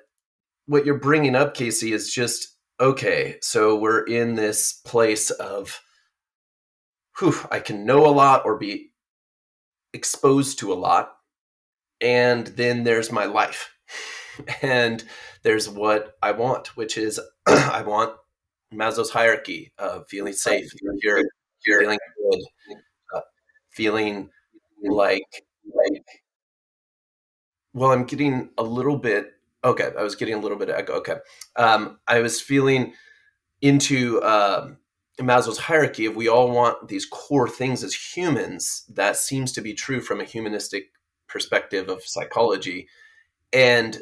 what 0.66 0.85
you're 0.85 0.98
bringing 0.98 1.35
up, 1.35 1.54
Casey, 1.54 1.92
is 1.92 2.12
just 2.12 2.57
okay. 2.80 3.37
So 3.40 3.76
we're 3.76 4.04
in 4.04 4.35
this 4.35 4.80
place 4.85 5.30
of, 5.30 5.80
whew, 7.18 7.37
I 7.50 7.61
can 7.61 7.87
know 7.87 8.07
a 8.07 8.09
lot 8.09 8.42
or 8.44 8.59
be 8.59 8.92
exposed 9.92 10.59
to 10.61 10.72
a 10.72 10.74
lot. 10.74 11.12
And 12.00 12.46
then 12.48 12.85
there's 12.85 13.12
my 13.12 13.24
life. 13.24 13.70
and 14.62 15.04
there's 15.42 15.68
what 15.68 16.16
I 16.22 16.33
want, 16.33 16.76
which 16.76 16.98
is 16.98 17.20
I 17.46 17.83
want 17.83 18.14
Maslow's 18.75 19.11
hierarchy 19.11 19.73
of 19.79 20.07
feeling 20.09 20.33
safe, 20.33 20.69
secure, 20.71 21.23
feeling 21.65 21.99
good, 22.31 22.41
uh, 23.15 23.21
feeling 23.73 24.31
like 24.83 25.23
like 25.75 26.05
well, 27.73 27.91
I'm 27.91 28.05
getting 28.05 28.51
a 28.57 28.63
little 28.63 28.97
bit 28.97 29.35
Okay, 29.65 29.91
I 29.99 30.03
was 30.03 30.15
getting 30.15 30.35
a 30.35 30.39
little 30.39 30.59
bit 30.59 30.69
of 30.69 30.77
echo. 30.77 30.93
Okay, 30.95 31.17
um, 31.57 31.99
I 32.07 32.21
was 32.21 32.41
feeling 32.41 32.93
into 33.63 34.21
uh, 34.21 34.73
Maslow's 35.21 35.59
hierarchy 35.59 36.07
of 36.07 36.17
we 36.17 36.29
all 36.29 36.51
want 36.51 36.89
these 36.89 37.07
core 37.07 37.49
things 37.49 37.83
as 37.83 37.95
humans. 37.95 38.85
That 38.93 39.17
seems 39.17 39.53
to 39.53 39.63
be 39.63 39.73
true 39.73 40.01
from 40.01 40.21
a 40.21 40.25
humanistic 40.25 40.93
perspective 41.29 41.89
of 41.89 42.05
psychology, 42.05 42.89
and 43.53 43.99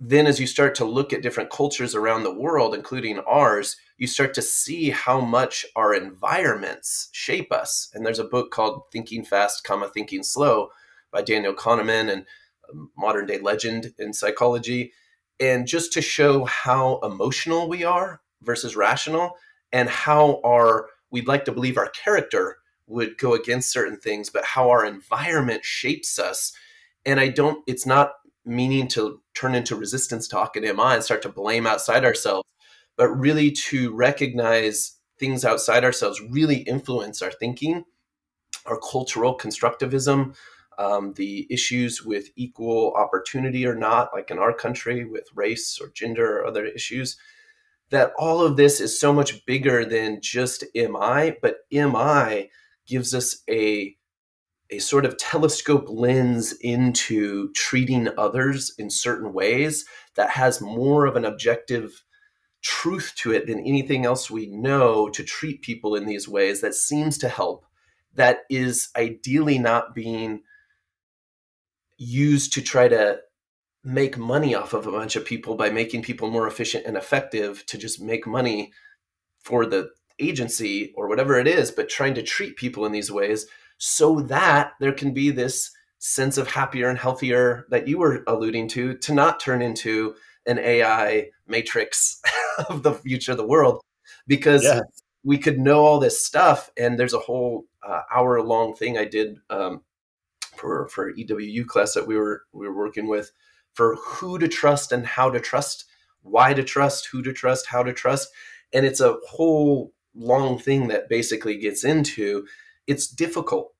then 0.00 0.26
as 0.26 0.40
you 0.40 0.46
start 0.46 0.74
to 0.76 0.86
look 0.86 1.12
at 1.12 1.22
different 1.22 1.50
cultures 1.50 1.94
around 1.94 2.22
the 2.22 2.34
world, 2.34 2.74
including 2.74 3.18
ours, 3.20 3.76
you 3.96 4.06
start 4.06 4.34
to 4.34 4.42
see 4.42 4.90
how 4.90 5.20
much 5.20 5.64
our 5.76 5.94
environments 5.94 7.08
shape 7.12 7.52
us. 7.52 7.90
And 7.94 8.04
there's 8.04 8.18
a 8.18 8.24
book 8.24 8.50
called 8.50 8.82
Thinking 8.90 9.24
Fast, 9.24 9.64
comma 9.64 9.88
Thinking 9.88 10.22
Slow 10.22 10.70
by 11.12 11.22
Daniel 11.22 11.54
Kahneman 11.54 12.12
and 12.12 12.26
modern 12.96 13.26
day 13.26 13.38
legend 13.38 13.92
in 13.98 14.12
psychology, 14.12 14.92
and 15.38 15.66
just 15.66 15.92
to 15.92 16.02
show 16.02 16.44
how 16.44 16.98
emotional 17.02 17.68
we 17.68 17.84
are 17.84 18.20
versus 18.42 18.76
rational, 18.76 19.36
and 19.72 19.88
how 19.88 20.40
our 20.44 20.88
we'd 21.10 21.28
like 21.28 21.44
to 21.44 21.52
believe 21.52 21.76
our 21.76 21.90
character 21.90 22.56
would 22.86 23.16
go 23.18 23.34
against 23.34 23.70
certain 23.70 23.96
things, 23.96 24.28
but 24.30 24.44
how 24.44 24.70
our 24.70 24.84
environment 24.84 25.64
shapes 25.64 26.18
us. 26.18 26.52
And 27.06 27.20
I 27.20 27.28
don't, 27.28 27.62
it's 27.66 27.86
not 27.86 28.12
meaning 28.44 28.88
to 28.88 29.20
turn 29.34 29.54
into 29.54 29.76
resistance 29.76 30.28
talk 30.28 30.56
and 30.56 30.64
MI 30.64 30.94
and 30.94 31.02
start 31.02 31.22
to 31.22 31.28
blame 31.28 31.66
outside 31.66 32.04
ourselves, 32.04 32.46
but 32.96 33.08
really 33.08 33.50
to 33.50 33.94
recognize 33.94 34.98
things 35.18 35.44
outside 35.44 35.84
ourselves 35.84 36.20
really 36.20 36.58
influence 36.58 37.22
our 37.22 37.32
thinking, 37.32 37.84
our 38.66 38.78
cultural 38.78 39.36
constructivism, 39.36 40.34
um, 40.78 41.12
the 41.14 41.46
issues 41.50 42.02
with 42.02 42.28
equal 42.36 42.92
opportunity 42.96 43.66
or 43.66 43.74
not, 43.74 44.10
like 44.12 44.30
in 44.30 44.38
our 44.38 44.52
country 44.52 45.04
with 45.04 45.28
race 45.34 45.78
or 45.80 45.88
gender 45.88 46.38
or 46.38 46.46
other 46.46 46.64
issues, 46.64 47.16
that 47.90 48.12
all 48.18 48.40
of 48.40 48.56
this 48.56 48.80
is 48.80 48.98
so 48.98 49.12
much 49.12 49.44
bigger 49.46 49.84
than 49.84 50.20
just 50.20 50.64
MI, 50.74 51.36
but 51.40 51.58
MI 51.70 52.50
gives 52.86 53.14
us 53.14 53.42
a 53.48 53.96
a 54.70 54.78
sort 54.78 55.04
of 55.04 55.18
telescope 55.18 55.86
lens 55.88 56.52
into 56.62 57.52
treating 57.52 58.08
others 58.18 58.74
in 58.78 58.88
certain 58.88 59.32
ways 59.32 59.84
that 60.16 60.30
has 60.30 60.60
more 60.60 61.04
of 61.04 61.16
an 61.16 61.24
objective 61.24 62.03
truth 62.64 63.12
to 63.14 63.30
it 63.30 63.46
than 63.46 63.60
anything 63.60 64.06
else 64.06 64.30
we 64.30 64.46
know 64.46 65.08
to 65.10 65.22
treat 65.22 65.60
people 65.60 65.94
in 65.94 66.06
these 66.06 66.26
ways 66.26 66.62
that 66.62 66.74
seems 66.74 67.18
to 67.18 67.28
help 67.28 67.66
that 68.14 68.40
is 68.48 68.88
ideally 68.96 69.58
not 69.58 69.94
being 69.94 70.40
used 71.98 72.54
to 72.54 72.62
try 72.62 72.88
to 72.88 73.18
make 73.84 74.16
money 74.16 74.54
off 74.54 74.72
of 74.72 74.86
a 74.86 74.92
bunch 74.92 75.14
of 75.14 75.26
people 75.26 75.56
by 75.56 75.68
making 75.68 76.02
people 76.02 76.30
more 76.30 76.46
efficient 76.46 76.86
and 76.86 76.96
effective 76.96 77.64
to 77.66 77.76
just 77.76 78.00
make 78.00 78.26
money 78.26 78.72
for 79.42 79.66
the 79.66 79.90
agency 80.18 80.92
or 80.96 81.06
whatever 81.06 81.38
it 81.38 81.46
is, 81.46 81.70
but 81.70 81.90
trying 81.90 82.14
to 82.14 82.22
treat 82.22 82.56
people 82.56 82.86
in 82.86 82.92
these 82.92 83.10
ways 83.10 83.46
so 83.76 84.20
that 84.20 84.72
there 84.80 84.92
can 84.92 85.12
be 85.12 85.30
this 85.30 85.70
sense 85.98 86.38
of 86.38 86.48
happier 86.48 86.88
and 86.88 86.98
healthier 86.98 87.66
that 87.68 87.86
you 87.86 87.98
were 87.98 88.24
alluding 88.26 88.68
to, 88.68 88.94
to 88.94 89.12
not 89.12 89.38
turn 89.38 89.60
into 89.60 90.14
an 90.46 90.58
AI 90.58 91.28
matrix 91.46 92.22
of 92.68 92.82
the 92.82 92.94
future 92.94 93.32
of 93.32 93.38
the 93.38 93.46
world. 93.46 93.80
Because 94.26 94.64
yeah. 94.64 94.80
we 95.22 95.38
could 95.38 95.58
know 95.58 95.84
all 95.84 95.98
this 95.98 96.24
stuff, 96.24 96.70
and 96.76 96.98
there's 96.98 97.14
a 97.14 97.18
whole 97.18 97.64
uh, 97.86 98.02
hour 98.14 98.42
long 98.42 98.74
thing 98.74 98.98
I 98.98 99.04
did 99.04 99.38
um, 99.50 99.82
for 100.56 100.88
for 100.88 101.12
EWU 101.12 101.66
class 101.66 101.94
that 101.94 102.06
we 102.06 102.16
were 102.16 102.42
we 102.52 102.66
were 102.66 102.76
working 102.76 103.08
with 103.08 103.32
for 103.74 103.96
who 103.96 104.38
to 104.38 104.46
trust 104.46 104.92
and 104.92 105.06
how 105.06 105.30
to 105.30 105.40
trust, 105.40 105.84
why 106.22 106.54
to 106.54 106.62
trust, 106.62 107.06
who 107.06 107.22
to 107.22 107.32
trust, 107.32 107.66
how 107.66 107.82
to 107.82 107.92
trust, 107.92 108.28
and 108.72 108.86
it's 108.86 109.00
a 109.00 109.16
whole 109.28 109.92
long 110.14 110.58
thing 110.58 110.88
that 110.88 111.08
basically 111.08 111.56
gets 111.56 111.84
into 111.84 112.46
it's 112.86 113.08
difficult 113.08 113.74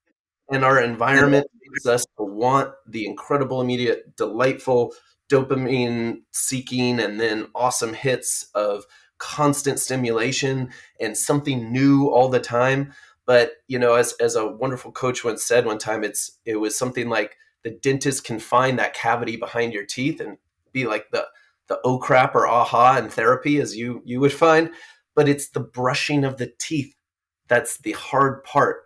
and 0.51 0.65
our 0.65 0.81
environment 0.81 1.47
makes 1.63 1.87
us 1.87 2.05
to 2.19 2.25
want 2.25 2.73
the 2.87 3.07
incredible 3.07 3.61
immediate 3.61 4.17
delightful 4.17 4.93
dopamine 5.31 6.19
seeking 6.33 7.01
and 7.01 7.21
then 7.21 7.47
awesome 7.55 7.95
hits 7.95 8.49
of 8.55 8.85
constant 9.19 9.79
stimulation 9.79 10.71
and 11.01 11.17
something 11.17 11.73
new 11.73 12.09
all 12.09 12.29
the 12.29 12.41
time 12.41 12.93
but 13.27 13.53
you 13.69 13.79
know, 13.79 13.95
as 13.95 14.13
as 14.21 14.37
a 14.37 14.47
wonderful 14.47 14.93
coach 14.93 15.25
once 15.25 15.43
said 15.43 15.65
one 15.67 15.79
time, 15.79 16.05
it's 16.05 16.39
it 16.45 16.57
was 16.57 16.77
something 16.77 17.09
like 17.09 17.37
the 17.63 17.71
dentist 17.71 18.25
can 18.25 18.39
find 18.39 18.79
that 18.79 18.95
cavity 18.95 19.37
behind 19.37 19.73
your 19.73 19.87
teeth 19.87 20.21
and 20.21 20.37
be 20.73 20.87
like 20.87 21.11
the 21.11 21.27
the 21.69 21.79
oh 21.85 21.99
crap 21.99 22.35
or 22.35 22.47
aha 22.47 22.99
in 22.99 23.09
therapy 23.09 23.61
as 23.61 23.77
you 23.77 24.03
you 24.05 24.21
would 24.21 24.33
find, 24.33 24.71
but 25.15 25.29
it's 25.29 25.49
the 25.49 25.61
brushing 25.61 26.25
of 26.25 26.37
the 26.37 26.53
teeth 26.59 26.95
that's 27.49 27.79
the 27.79 27.93
hard 27.93 28.45
part 28.45 28.85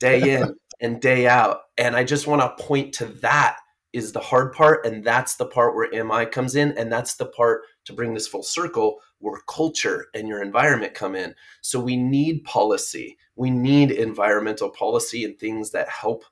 day 0.00 0.34
in 0.34 0.56
and 0.80 1.00
day 1.00 1.28
out. 1.28 1.60
And 1.78 1.94
I 1.94 2.02
just 2.04 2.26
want 2.26 2.42
to 2.42 2.64
point 2.64 2.94
to 2.94 3.06
that 3.06 3.56
is 3.92 4.12
the 4.12 4.20
hard 4.20 4.52
part 4.52 4.86
and 4.86 5.04
that's 5.04 5.36
the 5.36 5.46
part 5.46 5.74
where 5.74 6.04
mi 6.04 6.26
comes 6.26 6.54
in 6.54 6.72
and 6.78 6.92
that's 6.92 7.14
the 7.14 7.26
part 7.26 7.62
to 7.84 7.92
bring 7.92 8.14
this 8.14 8.28
full 8.28 8.42
circle 8.42 9.00
where 9.18 9.40
culture 9.48 10.06
and 10.14 10.28
your 10.28 10.42
environment 10.42 10.94
come 10.94 11.14
in. 11.14 11.34
So 11.60 11.80
we 11.80 11.96
need 11.96 12.44
policy. 12.44 13.18
We 13.36 13.50
need 13.50 13.90
environmental 13.90 14.70
policy 14.70 15.24
and 15.24 15.38
things 15.38 15.70
that 15.72 15.88
help 15.88 16.24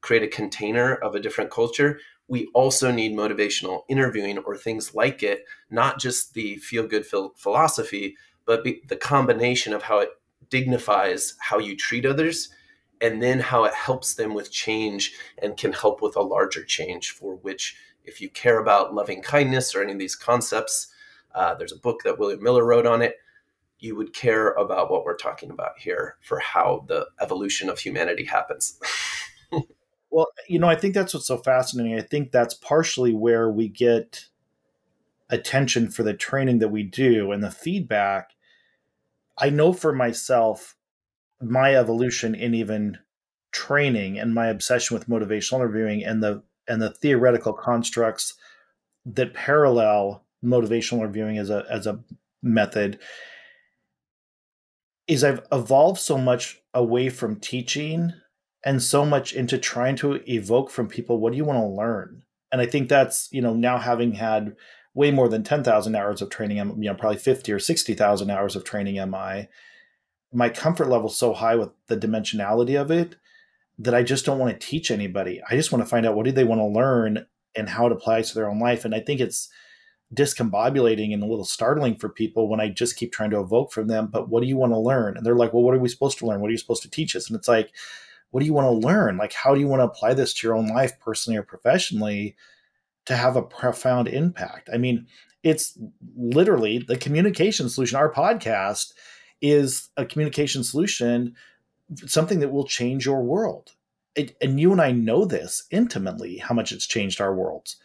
create 0.00 0.22
a 0.22 0.28
container 0.28 0.94
of 0.94 1.14
a 1.14 1.20
different 1.20 1.50
culture. 1.50 1.98
We 2.28 2.48
also 2.54 2.92
need 2.92 3.16
motivational 3.16 3.82
interviewing 3.88 4.38
or 4.38 4.56
things 4.56 4.94
like 4.94 5.22
it 5.22 5.44
not 5.70 5.98
just 5.98 6.34
the 6.34 6.56
feel 6.56 6.86
good 6.86 7.06
philosophy 7.06 8.16
but 8.44 8.62
the 8.62 8.96
combination 8.96 9.72
of 9.72 9.82
how 9.82 9.98
it 9.98 10.10
dignifies 10.48 11.34
how 11.40 11.58
you 11.58 11.76
treat 11.76 12.06
others 12.06 12.50
and 13.00 13.22
then 13.22 13.40
how 13.40 13.64
it 13.64 13.74
helps 13.74 14.14
them 14.14 14.34
with 14.34 14.50
change 14.50 15.12
and 15.42 15.56
can 15.56 15.72
help 15.72 16.00
with 16.00 16.16
a 16.16 16.22
larger 16.22 16.64
change 16.64 17.10
for 17.10 17.36
which 17.36 17.76
if 18.04 18.20
you 18.20 18.28
care 18.28 18.58
about 18.58 18.94
loving 18.94 19.22
kindness 19.22 19.74
or 19.74 19.82
any 19.82 19.92
of 19.92 19.98
these 19.98 20.16
concepts 20.16 20.88
uh, 21.34 21.54
there's 21.54 21.72
a 21.72 21.78
book 21.78 22.00
that 22.04 22.18
william 22.18 22.42
miller 22.42 22.64
wrote 22.64 22.86
on 22.86 23.02
it 23.02 23.16
you 23.78 23.94
would 23.94 24.14
care 24.14 24.52
about 24.52 24.90
what 24.90 25.04
we're 25.04 25.16
talking 25.16 25.50
about 25.50 25.78
here 25.78 26.16
for 26.22 26.38
how 26.38 26.84
the 26.88 27.06
evolution 27.20 27.68
of 27.68 27.78
humanity 27.78 28.24
happens. 28.24 28.78
Well 30.08 30.28
you 30.48 30.60
know 30.60 30.68
i 30.68 30.76
think 30.76 30.94
that's 30.94 31.12
what's 31.12 31.26
so 31.26 31.36
fascinating. 31.36 31.98
I 31.98 32.00
think 32.00 32.30
that's 32.30 32.54
partially 32.54 33.12
where 33.12 33.50
we 33.50 33.68
get 33.68 34.28
attention 35.28 35.90
for 35.90 36.04
the 36.04 36.14
training 36.14 36.60
that 36.60 36.68
we 36.68 36.84
do 36.84 37.32
and 37.32 37.42
the 37.42 37.50
feedback. 37.50 38.30
I 39.36 39.50
know 39.50 39.72
for 39.72 39.92
myself 39.92 40.75
my 41.42 41.74
evolution 41.74 42.34
in 42.34 42.54
even 42.54 42.98
training 43.52 44.18
and 44.18 44.34
my 44.34 44.48
obsession 44.48 44.96
with 44.96 45.08
motivational 45.08 45.56
interviewing 45.56 46.04
and 46.04 46.22
the 46.22 46.42
and 46.68 46.82
the 46.82 46.90
theoretical 46.90 47.52
constructs 47.52 48.34
that 49.04 49.34
parallel 49.34 50.24
motivational 50.44 50.98
interviewing 50.98 51.38
as 51.38 51.50
a 51.50 51.64
as 51.70 51.86
a 51.86 51.98
method 52.42 52.98
is 55.06 55.22
I've 55.24 55.46
evolved 55.52 56.00
so 56.00 56.18
much 56.18 56.60
away 56.74 57.08
from 57.08 57.36
teaching 57.36 58.12
and 58.64 58.82
so 58.82 59.06
much 59.06 59.32
into 59.32 59.56
trying 59.56 59.96
to 59.96 60.20
evoke 60.30 60.70
from 60.70 60.88
people 60.88 61.18
what 61.18 61.32
do 61.32 61.36
you 61.36 61.44
want 61.44 61.58
to 61.58 61.66
learn? 61.66 62.22
And 62.52 62.60
i 62.60 62.66
think 62.66 62.88
that's 62.88 63.28
you 63.32 63.40
know 63.40 63.54
now 63.54 63.78
having 63.78 64.12
had 64.12 64.56
way 64.94 65.10
more 65.10 65.28
than 65.28 65.42
10,000 65.42 65.94
hours 65.94 66.22
of 66.22 66.30
training 66.30 66.56
you 66.56 66.90
know 66.90 66.94
probably 66.94 67.18
50 67.18 67.52
or 67.52 67.58
60,000 67.58 68.30
hours 68.30 68.56
of 68.56 68.64
training 68.64 68.96
mi 69.10 69.48
my 70.32 70.48
comfort 70.48 70.88
level 70.88 71.08
so 71.08 71.32
high 71.32 71.56
with 71.56 71.70
the 71.86 71.96
dimensionality 71.96 72.80
of 72.80 72.90
it 72.90 73.16
that 73.78 73.94
I 73.94 74.02
just 74.02 74.24
don't 74.24 74.38
want 74.38 74.58
to 74.58 74.66
teach 74.66 74.90
anybody. 74.90 75.40
I 75.48 75.56
just 75.56 75.70
want 75.70 75.84
to 75.84 75.88
find 75.88 76.06
out 76.06 76.14
what 76.14 76.24
do 76.24 76.32
they 76.32 76.44
want 76.44 76.60
to 76.60 76.66
learn 76.66 77.26
and 77.54 77.68
how 77.68 77.86
it 77.86 77.92
applies 77.92 78.28
to 78.28 78.34
their 78.34 78.48
own 78.48 78.58
life. 78.58 78.84
And 78.84 78.94
I 78.94 79.00
think 79.00 79.20
it's 79.20 79.48
discombobulating 80.14 81.12
and 81.12 81.22
a 81.22 81.26
little 81.26 81.44
startling 81.44 81.96
for 81.96 82.08
people 82.08 82.48
when 82.48 82.60
I 82.60 82.68
just 82.68 82.96
keep 82.96 83.12
trying 83.12 83.30
to 83.30 83.40
evoke 83.40 83.72
from 83.72 83.88
them, 83.88 84.06
but 84.06 84.28
what 84.28 84.42
do 84.42 84.48
you 84.48 84.56
want 84.56 84.72
to 84.72 84.78
learn? 84.78 85.16
And 85.16 85.26
they're 85.26 85.34
like, 85.34 85.52
well, 85.52 85.62
what 85.62 85.74
are 85.74 85.80
we 85.80 85.88
supposed 85.88 86.18
to 86.18 86.26
learn? 86.26 86.40
What 86.40 86.48
are 86.48 86.52
you 86.52 86.58
supposed 86.58 86.82
to 86.82 86.90
teach 86.90 87.16
us? 87.16 87.28
And 87.28 87.36
it's 87.36 87.48
like, 87.48 87.72
what 88.30 88.40
do 88.40 88.46
you 88.46 88.52
want 88.52 88.66
to 88.66 88.86
learn? 88.86 89.16
Like, 89.16 89.32
how 89.32 89.54
do 89.54 89.60
you 89.60 89.66
want 89.66 89.80
to 89.80 89.86
apply 89.86 90.14
this 90.14 90.32
to 90.34 90.46
your 90.46 90.56
own 90.56 90.68
life, 90.68 90.98
personally 91.00 91.38
or 91.38 91.42
professionally, 91.42 92.36
to 93.06 93.16
have 93.16 93.36
a 93.36 93.42
profound 93.42 94.08
impact? 94.08 94.68
I 94.72 94.78
mean, 94.78 95.06
it's 95.42 95.78
literally 96.16 96.78
the 96.78 96.96
communication 96.96 97.68
solution. 97.68 97.96
Our 97.96 98.12
podcast 98.12 98.92
is 99.40 99.88
a 99.96 100.04
communication 100.04 100.64
solution, 100.64 101.34
something 102.06 102.40
that 102.40 102.52
will 102.52 102.66
change 102.66 103.06
your 103.06 103.22
world. 103.22 103.72
It, 104.14 104.36
and 104.40 104.58
you 104.58 104.72
and 104.72 104.80
I 104.80 104.92
know 104.92 105.24
this 105.24 105.64
intimately, 105.70 106.38
how 106.38 106.54
much 106.54 106.72
it's 106.72 106.86
changed 106.86 107.20
our 107.20 107.34
worlds, 107.34 107.76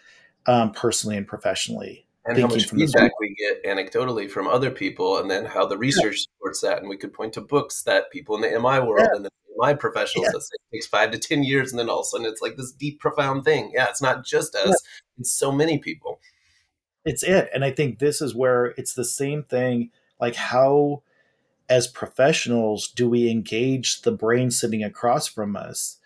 um, 0.45 0.71
personally 0.71 1.17
and 1.17 1.27
professionally. 1.27 2.07
And 2.23 2.37
how 2.37 2.47
much 2.47 2.69
feedback 2.69 3.19
we 3.19 3.35
get 3.35 3.63
anecdotally 3.65 4.29
from 4.29 4.47
other 4.47 4.69
people, 4.69 5.17
and 5.17 5.29
then 5.29 5.43
how 5.45 5.65
the 5.65 5.77
research 5.77 6.17
yeah. 6.17 6.37
supports 6.37 6.61
that. 6.61 6.77
And 6.77 6.87
we 6.87 6.97
could 6.97 7.13
point 7.13 7.33
to 7.33 7.41
books 7.41 7.81
that 7.83 8.11
people 8.11 8.35
in 8.35 8.41
the 8.41 8.59
MI 8.59 8.79
world 8.79 9.07
yeah. 9.09 9.15
and 9.15 9.25
the 9.25 9.31
MI 9.57 9.73
professionals 9.73 10.27
yeah. 10.27 10.31
that 10.33 10.41
say 10.41 10.55
it 10.55 10.75
takes 10.75 10.87
five 10.87 11.11
to 11.11 11.17
10 11.17 11.43
years, 11.43 11.71
and 11.71 11.79
then 11.79 11.89
all 11.89 12.01
of 12.01 12.05
a 12.05 12.09
sudden 12.09 12.27
it's 12.27 12.41
like 12.41 12.57
this 12.57 12.71
deep, 12.71 12.99
profound 12.99 13.43
thing. 13.43 13.71
Yeah, 13.73 13.87
it's 13.89 14.01
not 14.01 14.23
just 14.23 14.55
us, 14.55 14.75
it's 15.17 15.31
so 15.31 15.51
many 15.51 15.79
people. 15.79 16.19
it's 17.05 17.23
it 17.23 17.49
and 17.53 17.65
i 17.65 17.71
think 17.71 17.99
this 17.99 18.21
is 18.21 18.35
where 18.35 18.67
it's 18.77 18.93
the 18.93 19.05
same 19.05 19.43
thing 19.43 19.89
like 20.19 20.35
how 20.35 21.01
as 21.71 21.87
professionals 21.87 22.89
do 22.89 23.09
we 23.09 23.31
engage 23.31 24.01
the 24.01 24.11
brain 24.11 24.51
sitting 24.51 24.83
across 24.83 25.25
from 25.25 25.55
us 25.55 25.97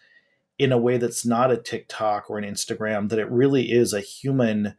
in 0.59 0.71
a 0.71 0.77
way 0.77 0.97
that's 0.97 1.25
not 1.25 1.51
a 1.51 1.57
tiktok 1.57 2.29
or 2.29 2.37
an 2.37 2.45
instagram 2.45 3.09
that 3.09 3.19
it 3.19 3.29
really 3.31 3.71
is 3.71 3.91
a 3.91 3.99
human 3.99 4.75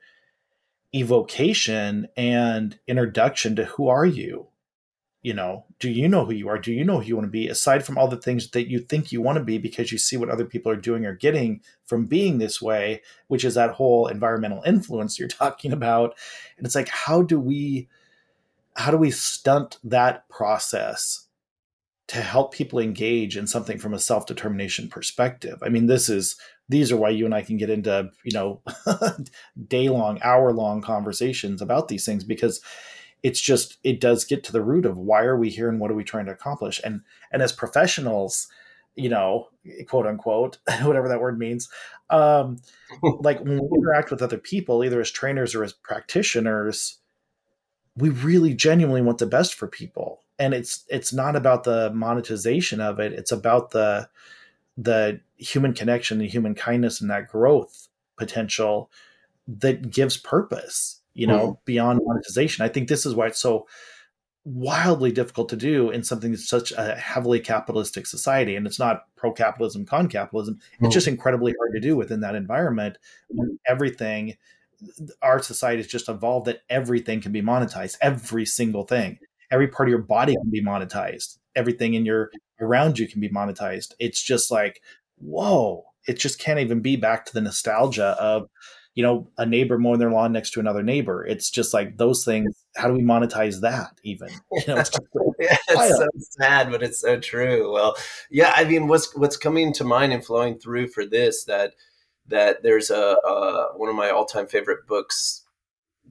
evocation 0.95 2.07
and 2.17 2.79
introduction 2.87 3.57
to 3.57 3.65
who 3.65 3.89
are 3.89 4.07
you? 4.07 4.47
You 5.23 5.35
know 5.35 5.65
do 5.81 5.91
you 5.91 6.09
know 6.09 6.25
who 6.25 6.33
you 6.33 6.49
are? 6.49 6.59
Do 6.59 6.73
you 6.73 6.85
know 6.85 7.01
who 7.01 7.07
you 7.07 7.17
want 7.17 7.27
to 7.27 7.31
be? 7.31 7.49
Aside 7.49 7.85
from 7.85 7.99
all 7.99 8.07
the 8.07 8.17
things 8.17 8.49
that 8.51 8.71
you 8.71 8.79
think 8.79 9.11
you 9.11 9.21
want 9.21 9.39
to 9.39 9.45
be 9.45 9.59
because 9.59 9.91
you 9.91 9.99
see 9.99 10.17
what 10.17 10.31
other 10.31 10.45
people 10.45 10.71
are 10.71 10.77
doing 10.77 11.05
or 11.05 11.15
getting 11.15 11.61
from 11.85 12.07
being 12.07 12.39
this 12.39 12.63
way 12.63 13.03
which 13.27 13.45
is 13.45 13.55
that 13.55 13.73
whole 13.73 14.07
environmental 14.07 14.63
influence 14.63 15.19
you're 15.19 15.29
talking 15.43 15.73
about. 15.73 16.17
And 16.57 16.65
it's 16.65 16.77
like 16.77 16.89
how 16.89 17.23
do 17.23 17.41
we 17.41 17.89
how 18.77 18.91
do 18.91 18.97
we 18.97 19.11
stunt 19.11 19.79
that 19.83 20.29
process 20.29 21.27
to 22.09 22.19
help 22.19 22.55
people 22.55 22.79
engage 22.79 23.37
in 23.37 23.47
something 23.47 23.79
from 23.79 23.95
a 23.95 23.99
self-determination 23.99 24.89
perspective? 24.89 25.59
I 25.63 25.69
mean 25.69 25.87
this 25.87 26.09
is 26.09 26.37
these 26.69 26.93
are 26.93 26.97
why 26.97 27.11
you 27.11 27.25
and 27.25 27.35
i 27.35 27.43
can 27.43 27.57
get 27.57 27.71
into 27.71 28.11
you 28.25 28.33
know 28.33 28.61
day 29.69 29.89
long 29.89 30.19
hour 30.23 30.53
long 30.53 30.83
conversations 30.83 31.63
about 31.63 31.87
these 31.87 32.05
things 32.05 32.25
because 32.25 32.61
it's 33.23 33.41
just 33.41 33.79
it 33.83 34.01
does 34.01 34.25
get 34.25 34.45
to 34.45 34.53
the 34.53 34.63
root 34.63 34.87
of 34.87 34.97
why 34.97 35.23
are 35.23 35.37
we 35.37 35.51
here 35.51 35.69
and 35.69 35.81
what 35.81 35.91
are 35.91 35.95
we 35.95 36.05
trying 36.05 36.27
to 36.27 36.33
accomplish? 36.33 36.81
And 36.85 37.01
and 37.33 37.43
as 37.43 37.53
professionals 37.53 38.49
you 38.95 39.09
know 39.09 39.49
quote 39.89 40.07
unquote 40.07 40.59
whatever 40.83 41.09
that 41.09 41.21
word 41.21 41.39
means 41.39 41.69
um 42.09 42.57
like 43.21 43.41
when 43.41 43.59
we 43.59 43.79
interact 43.79 44.11
with 44.11 44.23
other 44.23 44.39
people 44.39 44.83
either 44.85 45.01
as 45.01 45.11
trainers 45.11 45.55
or 45.55 45.63
as 45.63 45.73
practitioners 45.73 46.99
we 47.97 48.11
really 48.11 48.55
genuinely 48.55 49.03
want 49.03 49.19
the 49.19 49.27
best 49.27 49.55
for 49.55 49.67
people 49.67 50.21
and 50.39 50.55
it's 50.55 50.85
it's 50.89 51.13
not 51.13 51.37
about 51.37 51.65
the 51.65 51.91
monetization 51.93 52.81
of 52.81 52.99
it 53.01 53.13
it's 53.13 53.33
about 53.33 53.71
the 53.71 54.09
the 54.77 55.21
human 55.37 55.73
connection 55.73 56.19
the 56.19 56.29
human 56.29 56.55
kindness 56.55 57.01
and 57.01 57.11
that 57.11 57.29
growth 57.29 57.89
potential 58.17 58.91
that 59.47 59.91
gives 59.91 60.17
purpose 60.17 61.01
you 61.17 61.27
know, 61.27 61.53
mm. 61.53 61.59
beyond 61.65 62.01
monetization. 62.05 62.65
I 62.65 62.69
think 62.69 62.89
this 62.89 63.07
is 63.07 63.15
why 63.15 63.27
it's 63.27 63.41
so 63.41 63.67
wildly 64.45 65.11
difficult 65.11 65.49
to 65.49 65.57
do 65.57 65.91
in 65.91 66.05
something 66.05 66.31
that's 66.31 66.49
such 66.49 66.73
a 66.73 66.95
heavily 66.95 67.41
capitalistic 67.41 68.07
society. 68.07 68.55
And 68.55 68.67
it's 68.67 68.79
not 68.79 69.07
pro 69.17 69.33
capitalism, 69.33 69.87
con 69.87 70.09
capitalism. 70.09 70.61
Mm. 70.81 70.87
It's 70.87 70.95
just 70.95 71.09
incredibly 71.09 71.55
hard 71.59 71.73
to 71.73 71.81
do 71.81 71.97
within 71.97 72.21
that 72.21 72.35
environment 72.35 72.99
when 73.31 73.59
everything, 73.67 74.37
our 75.23 75.43
society 75.43 75.83
has 75.83 75.87
just 75.87 76.09
evolved 76.09 76.47
that 76.47 76.63
everything 76.69 77.21
can 77.21 77.33
be 77.33 77.43
monetized, 77.43 77.97
every 78.01 78.47
single 78.47 78.85
thing. 78.85 79.19
Every 79.51 79.69
part 79.69 79.89
of 79.89 79.91
your 79.91 80.03
body 80.03 80.35
can 80.35 80.51
be 80.51 80.63
monetized. 80.63 81.39
Everything 81.55 81.95
in 81.95 82.05
your 82.05 82.31
around 82.61 82.99
you 82.99 83.07
can 83.07 83.21
be 83.21 83.29
monetized. 83.29 83.95
It's 83.99 84.23
just 84.23 84.51
like, 84.51 84.83
whoa, 85.19 85.85
it 86.07 86.19
just 86.19 86.39
can't 86.39 86.61
even 86.61 86.81
be 86.81 86.97
back 86.97 87.27
to 87.27 87.33
the 87.33 87.41
nostalgia 87.41 88.17
of 88.19 88.49
you 88.97 89.03
know, 89.03 89.29
a 89.37 89.45
neighbor 89.45 89.79
mowing 89.79 89.99
their 89.99 90.11
lawn 90.11 90.33
next 90.33 90.53
to 90.53 90.61
another 90.61 90.83
neighbor. 90.83 91.25
It's 91.25 91.51
just 91.51 91.75
like 91.75 91.99
those 91.99 92.25
things. 92.25 92.65
How 92.77 92.89
do 92.89 92.95
we 92.95 93.03
monetize 93.03 93.61
that? 93.61 93.91
Even 94.03 94.31
you 94.53 94.63
know, 94.67 94.79
it's, 94.79 94.91
yeah, 95.39 95.57
it's 95.69 95.97
so 95.99 96.07
sad, 96.17 96.71
but 96.71 96.83
it's 96.83 97.03
so 97.03 97.21
true. 97.21 97.71
Well, 97.73 97.95
yeah, 98.31 98.53
I 98.57 98.65
mean, 98.65 98.89
what's 98.89 99.15
what's 99.15 99.37
coming 99.37 99.75
to 99.75 99.85
mind 99.85 100.15
and 100.15 100.25
flowing 100.25 100.59
through 100.59 100.89
for 100.89 101.05
this 101.05 101.45
that 101.45 101.75
that 102.29 102.63
there's 102.63 102.91
a, 102.91 103.17
a 103.25 103.73
one 103.77 103.89
of 103.89 103.95
my 103.97 104.11
all 104.11 104.25
time 104.25 104.47
favorite 104.47 104.87
books. 104.87 105.43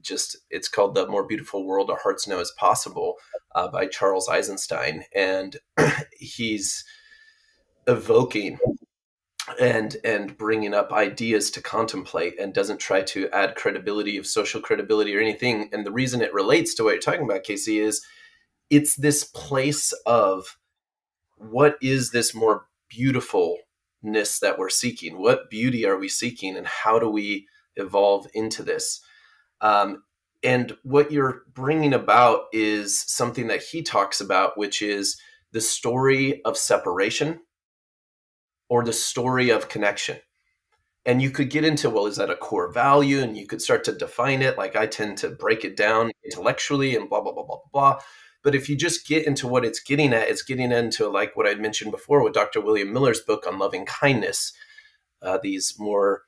Just 0.00 0.36
it's 0.50 0.68
called 0.68 0.94
"The 0.94 1.06
More 1.06 1.26
Beautiful 1.26 1.64
World 1.64 1.90
Our 1.90 1.98
Hearts 1.98 2.26
Know 2.26 2.40
Is 2.40 2.52
Possible" 2.52 3.14
uh, 3.54 3.68
by 3.68 3.86
Charles 3.86 4.28
Eisenstein, 4.28 5.04
and 5.14 5.56
he's 6.18 6.84
evoking 7.86 8.58
and 9.60 9.96
and 10.04 10.36
bringing 10.36 10.74
up 10.74 10.92
ideas 10.92 11.50
to 11.52 11.62
contemplate 11.62 12.38
and 12.38 12.52
doesn't 12.52 12.80
try 12.80 13.00
to 13.00 13.28
add 13.30 13.54
credibility 13.54 14.16
of 14.16 14.26
social 14.26 14.60
credibility 14.60 15.16
or 15.16 15.20
anything 15.20 15.68
and 15.72 15.86
the 15.86 15.92
reason 15.92 16.20
it 16.20 16.34
relates 16.34 16.74
to 16.74 16.82
what 16.82 16.90
you're 16.90 17.00
talking 17.00 17.24
about 17.24 17.44
casey 17.44 17.78
is 17.78 18.04
it's 18.70 18.96
this 18.96 19.22
place 19.22 19.92
of 20.04 20.58
what 21.36 21.76
is 21.80 22.10
this 22.10 22.34
more 22.34 22.66
beautifulness 24.06 24.38
that 24.40 24.58
we're 24.58 24.68
seeking 24.68 25.20
what 25.20 25.50
beauty 25.50 25.86
are 25.86 25.98
we 25.98 26.08
seeking 26.08 26.56
and 26.56 26.66
how 26.66 26.98
do 26.98 27.08
we 27.08 27.46
evolve 27.76 28.26
into 28.34 28.62
this 28.62 29.00
um, 29.60 30.02
and 30.42 30.76
what 30.82 31.10
you're 31.10 31.42
bringing 31.54 31.92
about 31.92 32.44
is 32.52 33.00
something 33.00 33.48
that 33.48 33.62
he 33.62 33.82
talks 33.82 34.20
about 34.20 34.56
which 34.56 34.82
is 34.82 35.16
the 35.52 35.60
story 35.60 36.42
of 36.44 36.56
separation 36.56 37.40
or 38.68 38.84
the 38.84 38.92
story 38.92 39.50
of 39.50 39.68
connection. 39.68 40.18
And 41.04 41.22
you 41.22 41.30
could 41.30 41.50
get 41.50 41.64
into, 41.64 41.88
well, 41.88 42.06
is 42.06 42.16
that 42.16 42.30
a 42.30 42.36
core 42.36 42.72
value? 42.72 43.20
And 43.20 43.36
you 43.36 43.46
could 43.46 43.62
start 43.62 43.84
to 43.84 43.92
define 43.92 44.42
it. 44.42 44.58
Like 44.58 44.74
I 44.74 44.86
tend 44.86 45.18
to 45.18 45.30
break 45.30 45.64
it 45.64 45.76
down 45.76 46.10
intellectually 46.24 46.96
and 46.96 47.08
blah, 47.08 47.20
blah, 47.20 47.32
blah, 47.32 47.44
blah, 47.44 47.58
blah. 47.72 48.00
But 48.46 48.54
if 48.54 48.68
you 48.68 48.76
just 48.76 49.08
get 49.08 49.26
into 49.26 49.48
what 49.48 49.64
it's 49.64 49.80
getting 49.80 50.14
at, 50.14 50.28
it's 50.28 50.42
getting 50.42 50.70
into 50.70 51.08
like 51.08 51.36
what 51.36 51.48
I 51.48 51.56
mentioned 51.56 51.90
before 51.90 52.22
with 52.22 52.32
Dr. 52.32 52.60
William 52.60 52.92
Miller's 52.92 53.20
book 53.20 53.44
on 53.44 53.58
loving 53.58 53.84
kindness, 53.84 54.52
uh, 55.20 55.38
these 55.42 55.74
more 55.76 56.22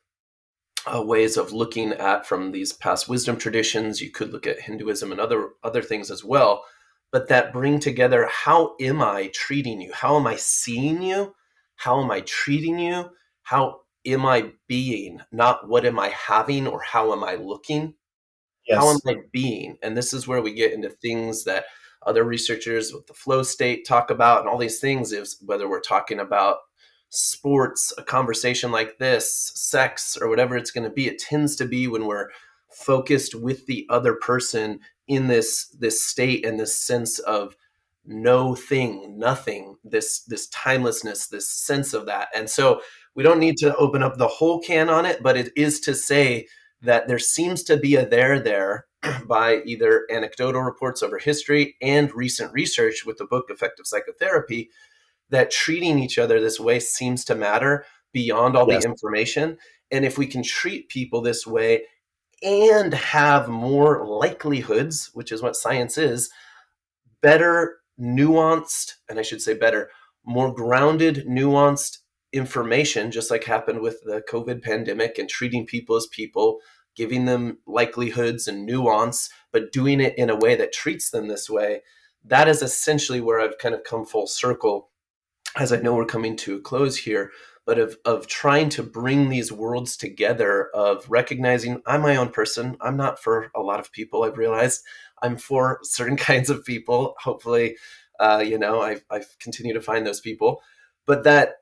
uh, 0.93 1.01
ways 1.01 1.37
of 1.37 1.53
looking 1.53 1.93
at 1.93 2.27
from 2.27 2.51
these 2.51 2.73
past 2.73 3.09
wisdom 3.09 3.37
traditions. 3.37 4.01
You 4.01 4.11
could 4.11 4.33
look 4.33 4.49
at 4.49 4.63
Hinduism 4.63 5.13
and 5.13 5.21
other 5.21 5.51
other 5.63 5.81
things 5.81 6.11
as 6.11 6.25
well, 6.25 6.65
but 7.13 7.29
that 7.29 7.53
bring 7.53 7.79
together 7.79 8.29
how 8.29 8.75
am 8.81 9.01
I 9.01 9.31
treating 9.33 9.81
you? 9.81 9.93
How 9.93 10.17
am 10.17 10.27
I 10.27 10.35
seeing 10.35 11.01
you? 11.03 11.37
how 11.79 12.03
am 12.03 12.11
I 12.11 12.23
treating 12.23 12.79
you? 12.79 13.11
How 13.43 13.83
am 14.05 14.27
I 14.27 14.51
being? 14.67 15.21
Not 15.31 15.69
what 15.69 15.87
am 15.87 15.99
I 15.99 16.09
having 16.09 16.67
or 16.67 16.81
how 16.83 17.13
am 17.13 17.23
I 17.23 17.37
looking? 17.37 17.95
Yes. 18.67 18.79
How 18.79 18.91
am 18.91 18.99
I 19.07 19.15
being? 19.33 19.79
And 19.83 19.97
this 19.97 20.13
is 20.13 20.27
where 20.27 20.43
we 20.43 20.53
get 20.53 20.73
into 20.73 20.91
things 20.91 21.45
that 21.45 21.65
other 22.07 22.25
researchers 22.25 22.93
with 22.93 23.07
the 23.07 23.15
flow 23.15 23.43
state 23.43 23.87
talk 23.87 24.11
about 24.11 24.41
and 24.41 24.49
all 24.49 24.59
these 24.59 24.81
things 24.81 25.13
is 25.13 25.39
whether 25.45 25.69
we're 25.69 25.81
talking 25.81 26.21
about 26.21 26.59
sports, 27.11 27.93
a 27.99 28.03
conversation 28.03 28.71
like 28.71 28.99
this, 28.99 29.53
sex, 29.55 30.17
or 30.21 30.29
whatever 30.29 30.57
it's 30.57 30.71
going 30.71 30.85
to 30.85 30.95
be. 30.95 31.07
It 31.07 31.19
tends 31.19 31.57
to 31.57 31.65
be 31.65 31.89
when 31.89 32.07
we're 32.07 32.29
focused 32.71 33.35
with 33.35 33.67
the 33.67 33.87
other 33.89 34.15
person 34.15 34.81
in 35.07 35.27
this 35.27 35.69
this 35.79 36.05
state 36.05 36.45
and 36.45 36.61
this 36.61 36.79
sense 36.79 37.19
of 37.21 37.57
no 38.05 38.55
thing, 38.55 39.19
nothing, 39.19 39.77
this 39.85 40.21
this 40.21 40.49
timelessness, 40.49 41.29
this 41.29 41.49
sense 41.49 41.95
of 41.95 42.07
that. 42.07 42.29
And 42.35 42.49
so 42.49 42.83
we 43.15 43.23
don't 43.23 43.41
need 43.41 43.57
to 43.59 43.75
open 43.77 44.03
up 44.03 44.17
the 44.17 44.29
whole 44.29 44.61
can 44.61 44.89
on 44.89 45.07
it, 45.07 45.23
but 45.23 45.37
it 45.37 45.51
is 45.57 45.81
to 45.81 45.95
say 45.95 46.47
that 46.83 47.09
there 47.09 47.19
seems 47.19 47.63
to 47.65 47.77
be 47.77 47.97
a 47.97 48.07
there 48.07 48.39
there 48.39 48.87
by 49.27 49.63
either 49.65 50.07
anecdotal 50.11 50.63
reports 50.63 51.03
over 51.03 51.19
history 51.19 51.77
and 51.81 52.15
recent 52.15 52.53
research 52.53 53.05
with 53.05 53.19
the 53.19 53.27
book 53.27 53.47
Effective 53.51 53.87
Psychotherapy 53.87 54.71
that 55.31 55.51
treating 55.51 55.99
each 55.99 56.19
other 56.19 56.41
this 56.41 56.59
way 56.59 56.81
seems 56.81 57.25
to 57.27 57.35
matter 57.35 57.85
beyond 58.13 58.57
all 58.57 58.67
yes. 58.69 58.83
the 58.83 58.89
information. 58.89 59.59
And 59.91 60.05
if 60.05 60.19
we 60.19 60.27
can 60.27 60.43
treat 60.43 60.89
people 60.89 61.21
this 61.21 61.47
way 61.47 61.83
and 62.43 62.95
have 62.95 63.49
more 63.49 64.07
likelihoods, 64.07 65.11
which 65.13 65.33
is 65.33 65.43
what 65.43 65.57
science 65.57 65.99
is, 65.99 66.31
better 67.21 67.79
nuanced, 68.01 68.95
and 69.09 69.19
I 69.19 69.23
should 69.23 69.43
say 69.43 69.55
better, 69.55 69.91
more 70.25 70.53
grounded, 70.53 71.27
nuanced 71.27 71.99
information, 72.33 73.11
just 73.11 73.31
like 73.31 73.45
happened 73.45 73.81
with 73.81 74.01
the 74.05 74.23
COVID 74.31 74.63
pandemic 74.63 75.19
and 75.19 75.29
treating 75.29 75.67
people 75.67 75.97
as 75.97 76.07
people, 76.07 76.59
giving 76.99 77.27
them 77.27 77.59
likelihoods 77.65 78.49
and 78.49 78.67
nuance, 78.67 79.31
but 79.53 79.71
doing 79.71 80.01
it 80.01 80.19
in 80.19 80.29
a 80.29 80.37
way 80.37 80.57
that 80.57 80.73
treats 80.73 81.11
them 81.11 81.29
this 81.29 81.49
way. 81.49 81.81
That 82.25 82.49
is 82.49 82.61
essentially 82.61 83.21
where 83.21 83.41
I've 83.41 83.57
kind 83.57 83.73
of 83.73 83.85
come 83.85 84.05
full 84.05 84.27
circle, 84.27 84.91
as 85.57 85.73
I 85.73 85.77
know 85.77 85.95
we're 85.95 86.07
coming 86.07 86.37
to 86.39 86.57
a 86.57 86.61
close 86.61 86.97
here, 86.97 87.31
but 87.65 87.79
of, 87.79 87.97
of 88.05 88.27
trying 88.27 88.69
to 88.71 88.83
bring 88.83 89.29
these 89.29 89.53
worlds 89.53 89.97
together, 89.97 90.71
of 90.75 91.09
recognizing 91.09 91.83
I'm 91.87 92.03
my 92.03 92.17
own 92.17 92.31
person. 92.31 92.77
I'm 92.81 92.97
not 92.97 93.23
for 93.23 93.53
a 93.55 93.61
lot 93.61 93.79
of 93.79 93.93
people, 93.93 94.25
I've 94.25 94.37
realized. 94.37 94.83
I'm 95.23 95.37
for 95.37 95.79
certain 95.85 96.17
kinds 96.31 96.51
of 96.51 96.65
people. 96.65 97.15
Hopefully, 97.21 97.77
uh, 98.19 98.43
you 98.45 98.59
know, 98.59 98.83
I 98.83 99.03
I 99.09 99.23
continue 99.39 99.73
to 99.73 99.81
find 99.81 100.05
those 100.05 100.21
people, 100.21 100.63
but 101.07 101.23
that 101.23 101.59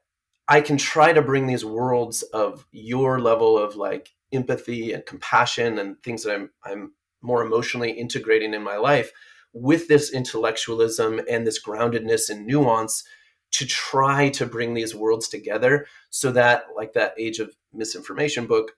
I 0.49 0.63
can 0.63 0.79
try 0.79 1.13
to 1.13 1.21
bring 1.21 1.47
these 1.47 1.65
worlds 1.65 2.23
of 2.23 2.67
your 2.73 3.21
level 3.21 3.59
of 3.59 3.77
like 3.77 4.16
empathy 4.33 4.93
and 4.93 5.07
compassion 5.07 5.79
and 5.79 6.03
things 6.03 6.25
that 6.25 6.35
I'm 6.35 6.51
I'm 6.65 6.93
more 7.23 7.43
emotionally 7.43 7.91
integrating 7.91 8.55
in 8.55 8.63
my 8.63 8.77
life 8.77 9.11
with 9.53 9.89
this 9.89 10.13
intellectualism 10.13 11.21
and 11.31 11.47
this 11.47 11.63
groundedness 11.63 12.29
and 12.29 12.47
nuance 12.47 13.05
to 13.53 13.67
try 13.67 14.29
to 14.29 14.45
bring 14.45 14.75
these 14.75 14.95
worlds 14.95 15.29
together 15.29 15.87
so 16.11 16.31
that 16.33 16.65
like 16.77 16.93
that 16.93 17.15
age 17.19 17.39
of 17.39 17.55
misinformation 17.73 18.47
book 18.47 18.73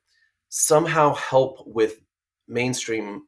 somehow 0.48 1.14
help 1.14 1.66
with 1.66 2.00
mainstream 2.46 3.22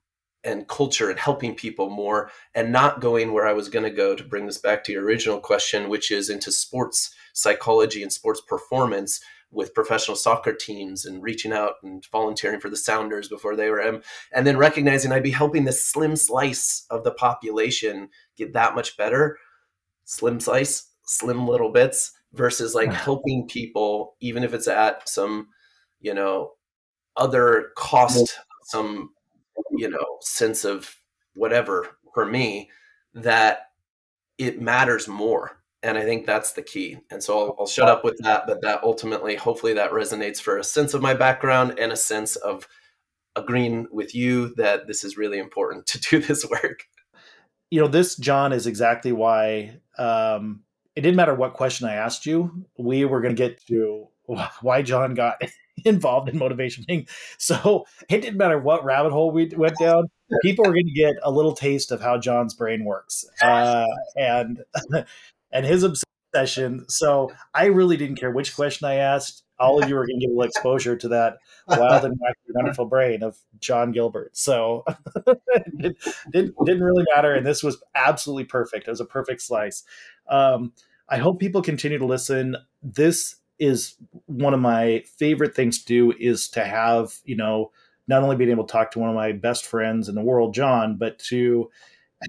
and 0.44 0.68
culture 0.68 1.10
and 1.10 1.18
helping 1.18 1.54
people 1.54 1.90
more 1.90 2.30
and 2.54 2.72
not 2.72 3.00
going 3.00 3.32
where 3.32 3.46
I 3.46 3.52
was 3.52 3.68
going 3.68 3.84
to 3.84 3.90
go 3.90 4.14
to 4.14 4.24
bring 4.24 4.46
this 4.46 4.58
back 4.58 4.84
to 4.84 4.92
your 4.92 5.04
original 5.04 5.38
question, 5.38 5.88
which 5.88 6.10
is 6.10 6.30
into 6.30 6.50
sports 6.50 7.14
psychology 7.34 8.02
and 8.02 8.12
sports 8.12 8.40
performance 8.40 9.20
with 9.52 9.74
professional 9.74 10.16
soccer 10.16 10.52
teams 10.52 11.04
and 11.04 11.22
reaching 11.22 11.52
out 11.52 11.74
and 11.82 12.06
volunteering 12.12 12.60
for 12.60 12.70
the 12.70 12.76
Sounders 12.76 13.28
before 13.28 13.56
they 13.56 13.68
were 13.68 13.80
M, 13.80 14.02
and 14.32 14.46
then 14.46 14.56
recognizing 14.56 15.12
I'd 15.12 15.22
be 15.22 15.30
helping 15.30 15.64
this 15.64 15.84
slim 15.84 16.16
slice 16.16 16.86
of 16.90 17.04
the 17.04 17.10
population 17.10 18.08
get 18.36 18.52
that 18.52 18.74
much 18.74 18.96
better. 18.96 19.38
Slim 20.04 20.40
slice, 20.40 20.88
slim 21.04 21.46
little 21.46 21.72
bits 21.72 22.12
versus 22.32 22.74
like 22.74 22.92
helping 22.92 23.46
people, 23.48 24.16
even 24.20 24.44
if 24.44 24.54
it's 24.54 24.68
at 24.68 25.08
some, 25.08 25.48
you 26.00 26.14
know, 26.14 26.52
other 27.16 27.70
cost, 27.76 28.38
some 28.64 29.10
you 29.72 29.88
know 29.88 30.18
sense 30.20 30.64
of 30.64 30.94
whatever 31.34 31.86
for 32.14 32.26
me 32.26 32.70
that 33.14 33.70
it 34.38 34.60
matters 34.60 35.08
more 35.08 35.59
and 35.82 35.96
i 35.96 36.02
think 36.02 36.26
that's 36.26 36.52
the 36.52 36.62
key. 36.62 36.98
And 37.10 37.22
so 37.22 37.38
I'll, 37.38 37.56
I'll, 37.60 37.66
shut 37.66 37.88
up 37.88 38.04
with 38.04 38.18
that 38.18 38.44
but 38.46 38.62
that 38.62 38.82
ultimately 38.82 39.36
hopefully 39.36 39.74
that 39.74 39.92
resonates 39.92 40.40
for 40.40 40.58
a 40.58 40.64
sense 40.64 40.94
of 40.94 41.02
my 41.02 41.14
background 41.14 41.78
and 41.78 41.92
a 41.92 41.96
sense 41.96 42.36
of 42.36 42.68
agreeing 43.36 43.86
with 43.90 44.14
you 44.14 44.54
that 44.56 44.86
this 44.86 45.04
is 45.04 45.16
really 45.16 45.38
important 45.38 45.86
to 45.88 46.00
do 46.00 46.18
this 46.20 46.44
work. 46.48 46.84
You 47.70 47.80
know 47.80 47.88
this 47.88 48.16
john 48.16 48.52
is 48.52 48.66
exactly 48.66 49.12
why 49.12 49.78
um, 49.98 50.62
it 50.96 51.02
didn't 51.02 51.16
matter 51.16 51.34
what 51.34 51.54
question 51.54 51.86
i 51.86 51.94
asked 51.94 52.26
you 52.26 52.66
we 52.78 53.04
were 53.04 53.20
going 53.20 53.34
to 53.34 53.40
get 53.40 53.64
to 53.66 54.08
why 54.60 54.82
john 54.82 55.14
got 55.14 55.40
involved 55.84 56.28
in 56.28 56.38
motivation 56.38 56.84
So 57.38 57.86
it 58.08 58.20
didn't 58.20 58.36
matter 58.36 58.58
what 58.58 58.84
rabbit 58.84 59.12
hole 59.12 59.30
we 59.30 59.50
went 59.56 59.78
down. 59.78 60.08
People 60.42 60.64
were 60.64 60.72
going 60.72 60.86
to 60.86 60.92
get 60.92 61.14
a 61.22 61.30
little 61.30 61.52
taste 61.52 61.90
of 61.90 62.00
how 62.00 62.18
John's 62.18 62.54
brain 62.54 62.84
works. 62.84 63.24
Uh, 63.42 63.86
and 64.16 64.62
and 65.52 65.66
his 65.66 65.82
obsession. 65.82 66.84
So 66.88 67.32
I 67.54 67.66
really 67.66 67.96
didn't 67.96 68.16
care 68.16 68.30
which 68.30 68.54
question 68.54 68.86
I 68.86 68.96
asked. 68.96 69.42
All 69.58 69.82
of 69.82 69.88
you 69.88 69.94
were 69.94 70.06
going 70.06 70.20
to 70.20 70.26
get 70.26 70.32
a 70.32 70.34
little 70.34 70.48
exposure 70.48 70.96
to 70.96 71.08
that 71.08 71.36
wild 71.68 72.04
and 72.04 72.18
wonderful 72.48 72.86
brain 72.86 73.22
of 73.22 73.36
John 73.58 73.92
Gilbert. 73.92 74.34
So 74.36 74.84
it 75.26 75.96
didn't, 76.32 76.54
didn't 76.64 76.82
really 76.82 77.04
matter. 77.14 77.34
And 77.34 77.44
this 77.44 77.62
was 77.62 77.82
absolutely 77.94 78.44
perfect. 78.44 78.88
It 78.88 78.90
was 78.90 79.00
a 79.00 79.04
perfect 79.04 79.42
slice. 79.42 79.84
Um, 80.28 80.72
I 81.10 81.18
hope 81.18 81.40
people 81.40 81.60
continue 81.60 81.98
to 81.98 82.06
listen. 82.06 82.56
This 82.82 83.36
is 83.60 83.96
one 84.26 84.54
of 84.54 84.60
my 84.60 85.04
favorite 85.18 85.54
things 85.54 85.78
to 85.80 85.86
do 85.86 86.14
is 86.18 86.48
to 86.48 86.64
have 86.64 87.12
you 87.24 87.36
know 87.36 87.70
not 88.08 88.22
only 88.22 88.34
being 88.34 88.50
able 88.50 88.64
to 88.64 88.72
talk 88.72 88.90
to 88.90 88.98
one 88.98 89.10
of 89.10 89.14
my 89.14 89.32
best 89.32 89.66
friends 89.66 90.08
in 90.08 90.14
the 90.14 90.22
world 90.22 90.54
john 90.54 90.96
but 90.96 91.18
to 91.18 91.70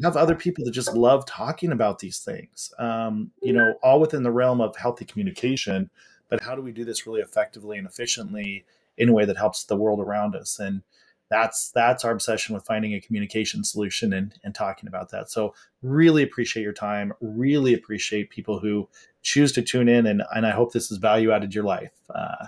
have 0.04 0.16
other 0.16 0.36
people 0.36 0.64
that 0.64 0.72
just 0.72 0.94
love 0.94 1.26
talking 1.26 1.72
about 1.72 2.00
these 2.00 2.20
things 2.20 2.74
um, 2.80 3.32
you 3.42 3.54
know 3.54 3.74
all 3.84 4.00
within 4.00 4.24
the 4.24 4.32
realm 4.32 4.62
of 4.62 4.76
healthy 4.76 5.06
communication 5.06 5.90
but 6.32 6.42
how 6.42 6.56
do 6.56 6.62
we 6.62 6.72
do 6.72 6.86
this 6.86 7.06
really 7.06 7.22
effectively 7.22 7.78
and 7.78 7.86
efficiently 7.86 8.66
in 8.98 9.10
a 9.10 9.14
way 9.14 9.26
that 9.26 9.38
helps 9.38 9.66
the 9.66 9.76
world 9.76 10.00
around 10.00 10.36
us? 10.36 10.58
And 10.58 10.82
that's 11.30 11.72
that's 11.72 12.04
our 12.04 12.12
obsession 12.12 12.56
with 12.56 12.66
finding 12.66 12.94
a 12.94 13.02
communication 13.02 13.64
solution 13.64 14.14
and, 14.14 14.34
and 14.44 14.56
talking 14.56 14.88
about 14.88 15.12
that. 15.12 15.30
So 15.30 15.54
really 15.82 16.24
appreciate 16.24 16.64
your 16.64 16.74
time 16.74 17.14
really 17.22 17.74
appreciate 17.74 18.30
people 18.30 18.60
who 18.60 18.88
choose 19.22 19.52
to 19.54 19.62
tune 19.62 19.88
in 19.88 20.08
and, 20.08 20.24
and 20.36 20.46
i 20.46 20.52
hope 20.52 20.74
this 20.74 20.92
is 20.92 20.98
value 20.98 21.32
added 21.32 21.54
your 21.54 21.64
life. 21.64 21.94
Uh, 22.14 22.48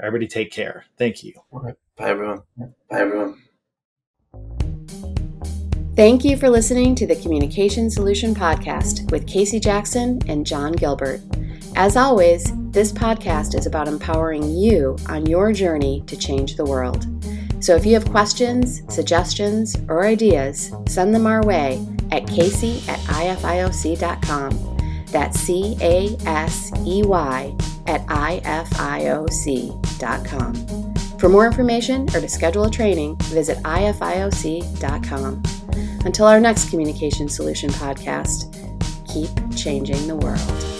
everybody 0.00 0.26
take 0.26 0.50
care. 0.50 0.84
Thank 0.96 1.22
you. 1.22 1.34
Bye 1.52 1.74
everyone. 1.98 2.42
Bye 2.56 3.00
everyone 3.00 3.42
Thank 5.96 6.24
you 6.24 6.36
for 6.36 6.50
listening 6.50 6.96
to 6.96 7.06
the 7.06 7.14
Communication 7.14 7.88
Solution 7.88 8.34
Podcast 8.34 9.08
with 9.12 9.28
Casey 9.28 9.60
Jackson 9.60 10.18
and 10.26 10.44
John 10.44 10.72
Gilbert. 10.72 11.20
As 11.76 11.96
always, 11.96 12.50
this 12.72 12.90
podcast 12.92 13.56
is 13.56 13.66
about 13.66 13.86
empowering 13.86 14.42
you 14.56 14.96
on 15.08 15.24
your 15.26 15.52
journey 15.52 16.02
to 16.08 16.16
change 16.16 16.56
the 16.56 16.64
world. 16.64 17.06
So 17.62 17.76
if 17.76 17.86
you 17.86 17.94
have 17.94 18.10
questions, 18.10 18.82
suggestions, 18.92 19.76
or 19.88 20.04
ideas, 20.04 20.72
send 20.88 21.14
them 21.14 21.28
our 21.28 21.46
way 21.46 21.86
at 22.10 22.26
casey 22.26 22.82
at 22.88 22.98
ifioc.com. 22.98 24.76
That's 25.12 25.38
C 25.38 25.76
A 25.80 26.16
S 26.26 26.72
E 26.84 27.04
Y 27.04 27.56
at 27.86 28.04
ifioc.com. 28.06 29.44
For 31.20 31.28
more 31.28 31.46
information 31.46 32.08
or 32.08 32.20
to 32.20 32.28
schedule 32.28 32.64
a 32.64 32.70
training, 32.70 33.16
visit 33.30 33.58
ifioc.com. 33.58 35.42
Until 36.04 36.26
our 36.26 36.40
next 36.40 36.70
Communication 36.70 37.28
Solution 37.28 37.70
podcast, 37.70 38.52
keep 39.06 39.30
changing 39.56 40.06
the 40.06 40.16
world. 40.16 40.73